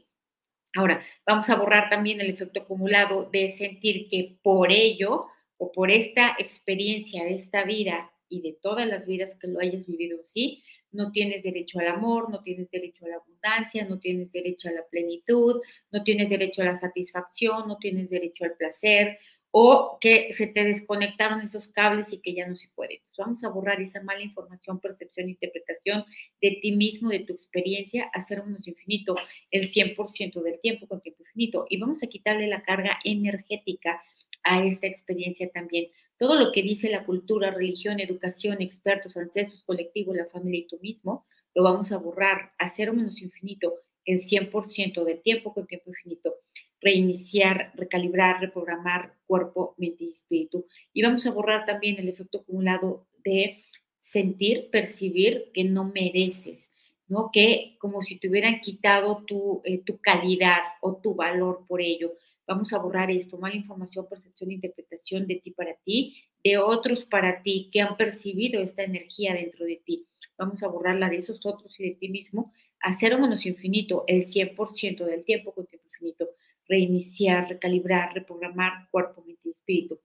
Ahora, 0.76 1.04
vamos 1.26 1.50
a 1.50 1.56
borrar 1.56 1.90
también 1.90 2.20
el 2.20 2.32
efecto 2.32 2.62
acumulado 2.62 3.30
de 3.32 3.56
sentir 3.56 4.10
que 4.10 4.40
por 4.42 4.72
ello 4.72 5.28
o 5.58 5.72
por 5.72 5.92
esta 5.92 6.36
experiencia 6.40 7.24
de 7.26 7.36
esta 7.36 7.64
vida 7.64 8.12
y 8.28 8.42
de 8.42 8.54
todas 8.54 8.88
las 8.88 9.06
vidas 9.06 9.36
que 9.40 9.48
lo 9.48 9.60
hayas 9.60 9.86
vivido 9.86 10.20
así, 10.20 10.64
no 10.94 11.12
tienes 11.12 11.44
derecho 11.44 11.80
al 11.80 11.88
amor, 11.88 12.30
no 12.30 12.42
tienes 12.42 12.70
derecho 12.72 13.06
a 13.06 13.10
la 13.10 13.16
abundancia, 13.18 13.86
no 13.86 14.00
tienes 14.00 14.32
derecho 14.32 14.70
a 14.70 14.74
la 14.74 14.86
plenitud, 14.90 15.62
no 15.92 16.04
tienes 16.04 16.30
derecho 16.30 16.62
a 16.62 16.66
la 16.66 16.80
satisfacción, 16.80 17.68
no 17.68 17.78
tienes 17.78 18.10
derecho 18.10 18.46
al 18.46 18.56
placer, 18.56 19.18
o 19.56 20.00
que 20.02 20.34
se 20.34 20.48
te 20.48 20.64
desconectaron 20.64 21.42
esos 21.42 21.68
cables 21.68 22.12
y 22.12 22.18
que 22.22 22.34
ya 22.34 22.48
no 22.48 22.56
se 22.56 22.70
puede. 22.74 23.04
Vamos 23.20 23.44
a 23.44 23.50
borrar 23.50 23.80
esa 23.82 24.02
mala 24.02 24.24
información, 24.24 24.80
percepción, 24.80 25.30
interpretación 25.30 26.06
de 26.42 26.58
ti 26.60 26.72
mismo, 26.72 27.10
de 27.10 27.20
tu 27.20 27.34
experiencia, 27.34 28.10
hacer 28.14 28.44
menos 28.44 28.68
infinito 28.68 29.16
el 29.52 29.70
100% 29.70 30.42
del 30.42 30.60
tiempo 30.60 30.88
con 30.88 31.02
tiempo 31.02 31.22
infinito 31.22 31.68
y 31.70 31.80
vamos 31.80 32.02
a 32.02 32.08
quitarle 32.08 32.48
la 32.48 32.64
carga 32.64 32.98
energética 33.04 34.02
a 34.44 34.66
esta 34.66 34.88
experiencia 34.88 35.48
también. 35.52 35.88
Todo 36.18 36.36
lo 36.40 36.52
que 36.52 36.64
dice 36.64 36.90
la 36.90 37.06
cultura, 37.06 37.52
religión, 37.52 38.00
educación, 38.00 38.62
expertos, 38.62 39.18
ancestros, 39.18 39.64
colectivo, 39.64 40.14
la 40.14 40.26
familia 40.26 40.62
y 40.62 40.68
tú 40.68 40.80
mismo, 40.82 41.26
lo 41.56 41.64
vamos 41.64 41.92
a 41.92 41.98
borrar, 41.98 42.54
hacer 42.58 42.92
menos 42.94 43.22
infinito 43.22 43.76
el 44.06 44.22
100% 44.22 45.04
del 45.04 45.22
tiempo 45.22 45.54
con 45.54 45.66
tiempo 45.66 45.90
infinito 45.90 46.36
reiniciar, 46.84 47.72
recalibrar, 47.76 48.42
reprogramar 48.42 49.16
cuerpo, 49.26 49.74
mente 49.78 50.04
y 50.04 50.12
espíritu. 50.12 50.68
Y 50.92 51.02
vamos 51.02 51.26
a 51.26 51.32
borrar 51.32 51.66
también 51.66 51.98
el 51.98 52.10
efecto 52.10 52.40
acumulado 52.40 53.08
de 53.24 53.58
sentir, 54.00 54.70
percibir 54.70 55.50
que 55.54 55.64
no 55.64 55.86
mereces, 55.86 56.72
¿no? 57.08 57.30
Que 57.32 57.78
como 57.80 58.02
si 58.02 58.20
te 58.20 58.30
hubieran 58.30 58.60
quitado 58.60 59.24
tu, 59.26 59.62
eh, 59.64 59.82
tu 59.84 60.00
calidad 60.00 60.60
o 60.82 60.98
tu 60.98 61.16
valor 61.16 61.66
por 61.68 61.82
ello. 61.82 62.14
Vamos 62.48 62.74
a 62.74 62.78
borrar 62.78 63.10
esto, 63.10 63.38
mala 63.38 63.56
información, 63.56 64.08
percepción, 64.10 64.52
interpretación 64.52 65.28
de 65.28 65.36
ti 65.36 65.52
para 65.52 65.76
ti, 65.86 66.24
de 66.44 66.58
otros 66.58 67.06
para 67.06 67.42
ti 67.42 67.70
que 67.72 67.82
han 67.82 67.96
percibido 67.96 68.62
esta 68.62 68.84
energía 68.84 69.34
dentro 69.34 69.66
de 69.66 69.82
ti. 69.86 70.08
Vamos 70.38 70.62
a 70.64 70.68
borrarla 70.68 71.10
de 71.10 71.18
esos 71.18 71.46
otros 71.46 71.80
y 71.80 71.90
de 71.90 71.96
ti 71.96 72.10
mismo 72.10 72.52
a 72.82 72.92
cero 72.94 73.18
menos 73.18 73.46
infinito, 73.46 74.04
el 74.08 74.28
100% 74.28 75.06
del 75.06 75.24
tiempo 75.24 75.54
con 75.54 75.66
tiempo 75.66 75.88
infinito 75.88 76.30
reiniciar, 76.68 77.50
recalibrar, 77.50 78.14
reprogramar 78.14 78.90
cuerpo, 78.92 79.24
mente 79.26 79.42
y 79.46 79.52
espíritu. 79.52 80.00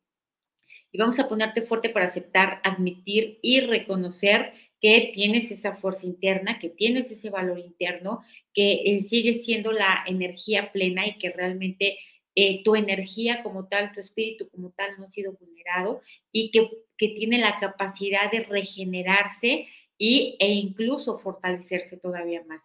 Y 0.91 0.99
vamos 0.99 1.19
a 1.19 1.29
ponerte 1.29 1.63
fuerte 1.63 1.91
para 1.91 2.07
aceptar, 2.07 2.61
admitir 2.65 3.39
y 3.43 3.61
reconocer 3.61 4.53
que 4.81 5.11
tienes 5.13 5.51
esa 5.51 5.77
fuerza 5.77 6.07
interna, 6.07 6.59
que 6.59 6.71
tienes 6.71 7.11
ese 7.11 7.31
valor 7.31 7.59
interno, 7.59 8.23
que 8.55 8.83
eh, 8.85 9.03
sigue 9.03 9.41
siendo 9.41 9.73
la 9.73 10.05
energía 10.07 10.73
plena 10.73 11.07
y 11.07 11.19
que 11.19 11.31
realmente 11.31 11.99
eh, 12.41 12.63
tu 12.63 12.77
energía 12.77 13.43
como 13.43 13.67
tal, 13.67 13.91
tu 13.91 13.99
espíritu 13.99 14.49
como 14.49 14.71
tal 14.71 14.97
no 14.97 15.07
ha 15.07 15.09
sido 15.09 15.33
vulnerado 15.33 16.03
y 16.31 16.53
que, 16.53 16.71
que 16.97 17.09
tiene 17.09 17.39
la 17.39 17.59
capacidad 17.59 18.31
de 18.31 18.45
regenerarse 18.45 19.67
y, 19.99 20.37
e 20.39 20.53
incluso 20.53 21.19
fortalecerse 21.19 21.97
todavía 21.97 22.45
más. 22.45 22.63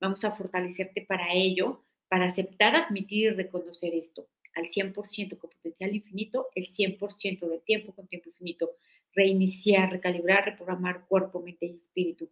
Vamos 0.00 0.24
a 0.24 0.30
fortalecerte 0.30 1.02
para 1.02 1.34
ello, 1.34 1.84
para 2.08 2.30
aceptar, 2.30 2.74
admitir 2.74 3.26
y 3.26 3.30
reconocer 3.34 3.94
esto 3.94 4.26
al 4.54 4.70
100% 4.70 5.36
con 5.36 5.50
potencial 5.50 5.94
infinito, 5.94 6.48
el 6.54 6.72
100% 6.72 7.46
del 7.46 7.60
tiempo 7.60 7.94
con 7.94 8.08
tiempo 8.08 8.30
infinito, 8.30 8.70
reiniciar, 9.12 9.92
recalibrar, 9.92 10.46
reprogramar 10.46 11.04
cuerpo, 11.06 11.40
mente 11.40 11.66
y 11.66 11.76
espíritu. 11.76 12.30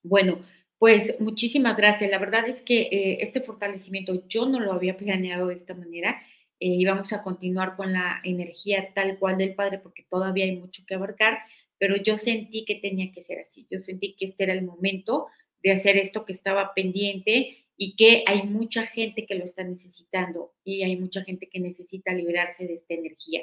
Bueno, 0.00 0.38
pues 0.78 1.18
muchísimas 1.20 1.76
gracias. 1.76 2.10
La 2.10 2.18
verdad 2.18 2.48
es 2.48 2.62
que 2.62 2.82
eh, 2.82 3.18
este 3.20 3.40
fortalecimiento 3.40 4.26
yo 4.28 4.46
no 4.46 4.60
lo 4.60 4.72
había 4.72 4.96
planeado 4.96 5.48
de 5.48 5.54
esta 5.54 5.74
manera. 5.74 6.20
eh, 6.60 6.68
y 6.68 6.86
a 6.86 7.22
continuar 7.22 7.76
con 7.76 7.92
la 7.92 8.20
energía 8.24 8.92
tal 8.94 9.18
cual 9.18 9.38
del 9.38 9.54
Padre 9.54 9.80
porque 9.80 10.04
todavía 10.08 10.44
hay 10.44 10.56
mucho 10.56 10.82
que 10.86 10.94
abarcar, 10.94 11.38
pero 11.78 11.96
yo 11.96 12.18
sentí 12.18 12.64
que 12.64 12.76
tenía 12.76 13.12
que 13.12 13.24
ser 13.24 13.40
así, 13.40 13.66
yo 13.70 13.80
sentí 13.80 14.14
que 14.16 14.26
este 14.26 14.44
era 14.44 14.52
el 14.52 14.62
momento 14.64 15.26
de 15.62 15.72
hacer 15.72 15.96
esto 15.96 16.24
que 16.24 16.32
estaba 16.32 16.72
pendiente 16.74 17.66
y 17.76 17.96
que 17.96 18.22
hay 18.26 18.44
mucha 18.44 18.86
gente 18.86 19.26
que 19.26 19.34
lo 19.34 19.44
está 19.44 19.64
necesitando 19.64 20.52
y 20.64 20.82
hay 20.84 20.96
mucha 20.96 21.24
gente 21.24 21.48
que 21.50 21.60
necesita 21.60 22.12
liberarse 22.12 22.66
de 22.66 22.74
esta 22.74 22.94
energía. 22.94 23.42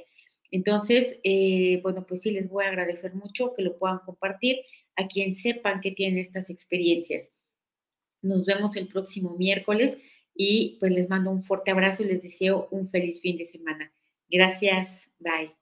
Entonces, 0.52 1.20
eh, 1.24 1.80
bueno, 1.82 2.06
pues 2.08 2.22
sí 2.22 2.32
les 2.32 2.50
voy 2.50 2.66
a 2.66 2.68
agradecer 2.70 3.14
mucho 3.14 3.54
que 3.56 3.62
lo 3.64 3.78
puedan 3.78 4.00
compartir 4.00 4.58
a 5.02 5.08
quien 5.08 5.36
sepan 5.36 5.82
que 5.82 5.92
tienen 5.92 6.20
estas 6.20 6.50
experiencias. 6.50 7.30
Nos 8.22 8.46
vemos 8.46 8.76
el 8.76 8.88
próximo 8.88 9.36
miércoles 9.38 9.98
y 10.36 10.78
pues 10.80 10.92
les 10.92 11.10
mando 11.10 11.32
un 11.32 11.44
fuerte 11.44 11.72
abrazo 11.72 12.04
y 12.04 12.08
les 12.08 12.24
deseo 12.24 12.68
un 12.72 12.90
feliz 12.90 13.22
fin 13.22 13.38
de 13.38 13.48
semana. 13.48 13.92
Gracias, 14.30 15.10
bye. 15.20 15.61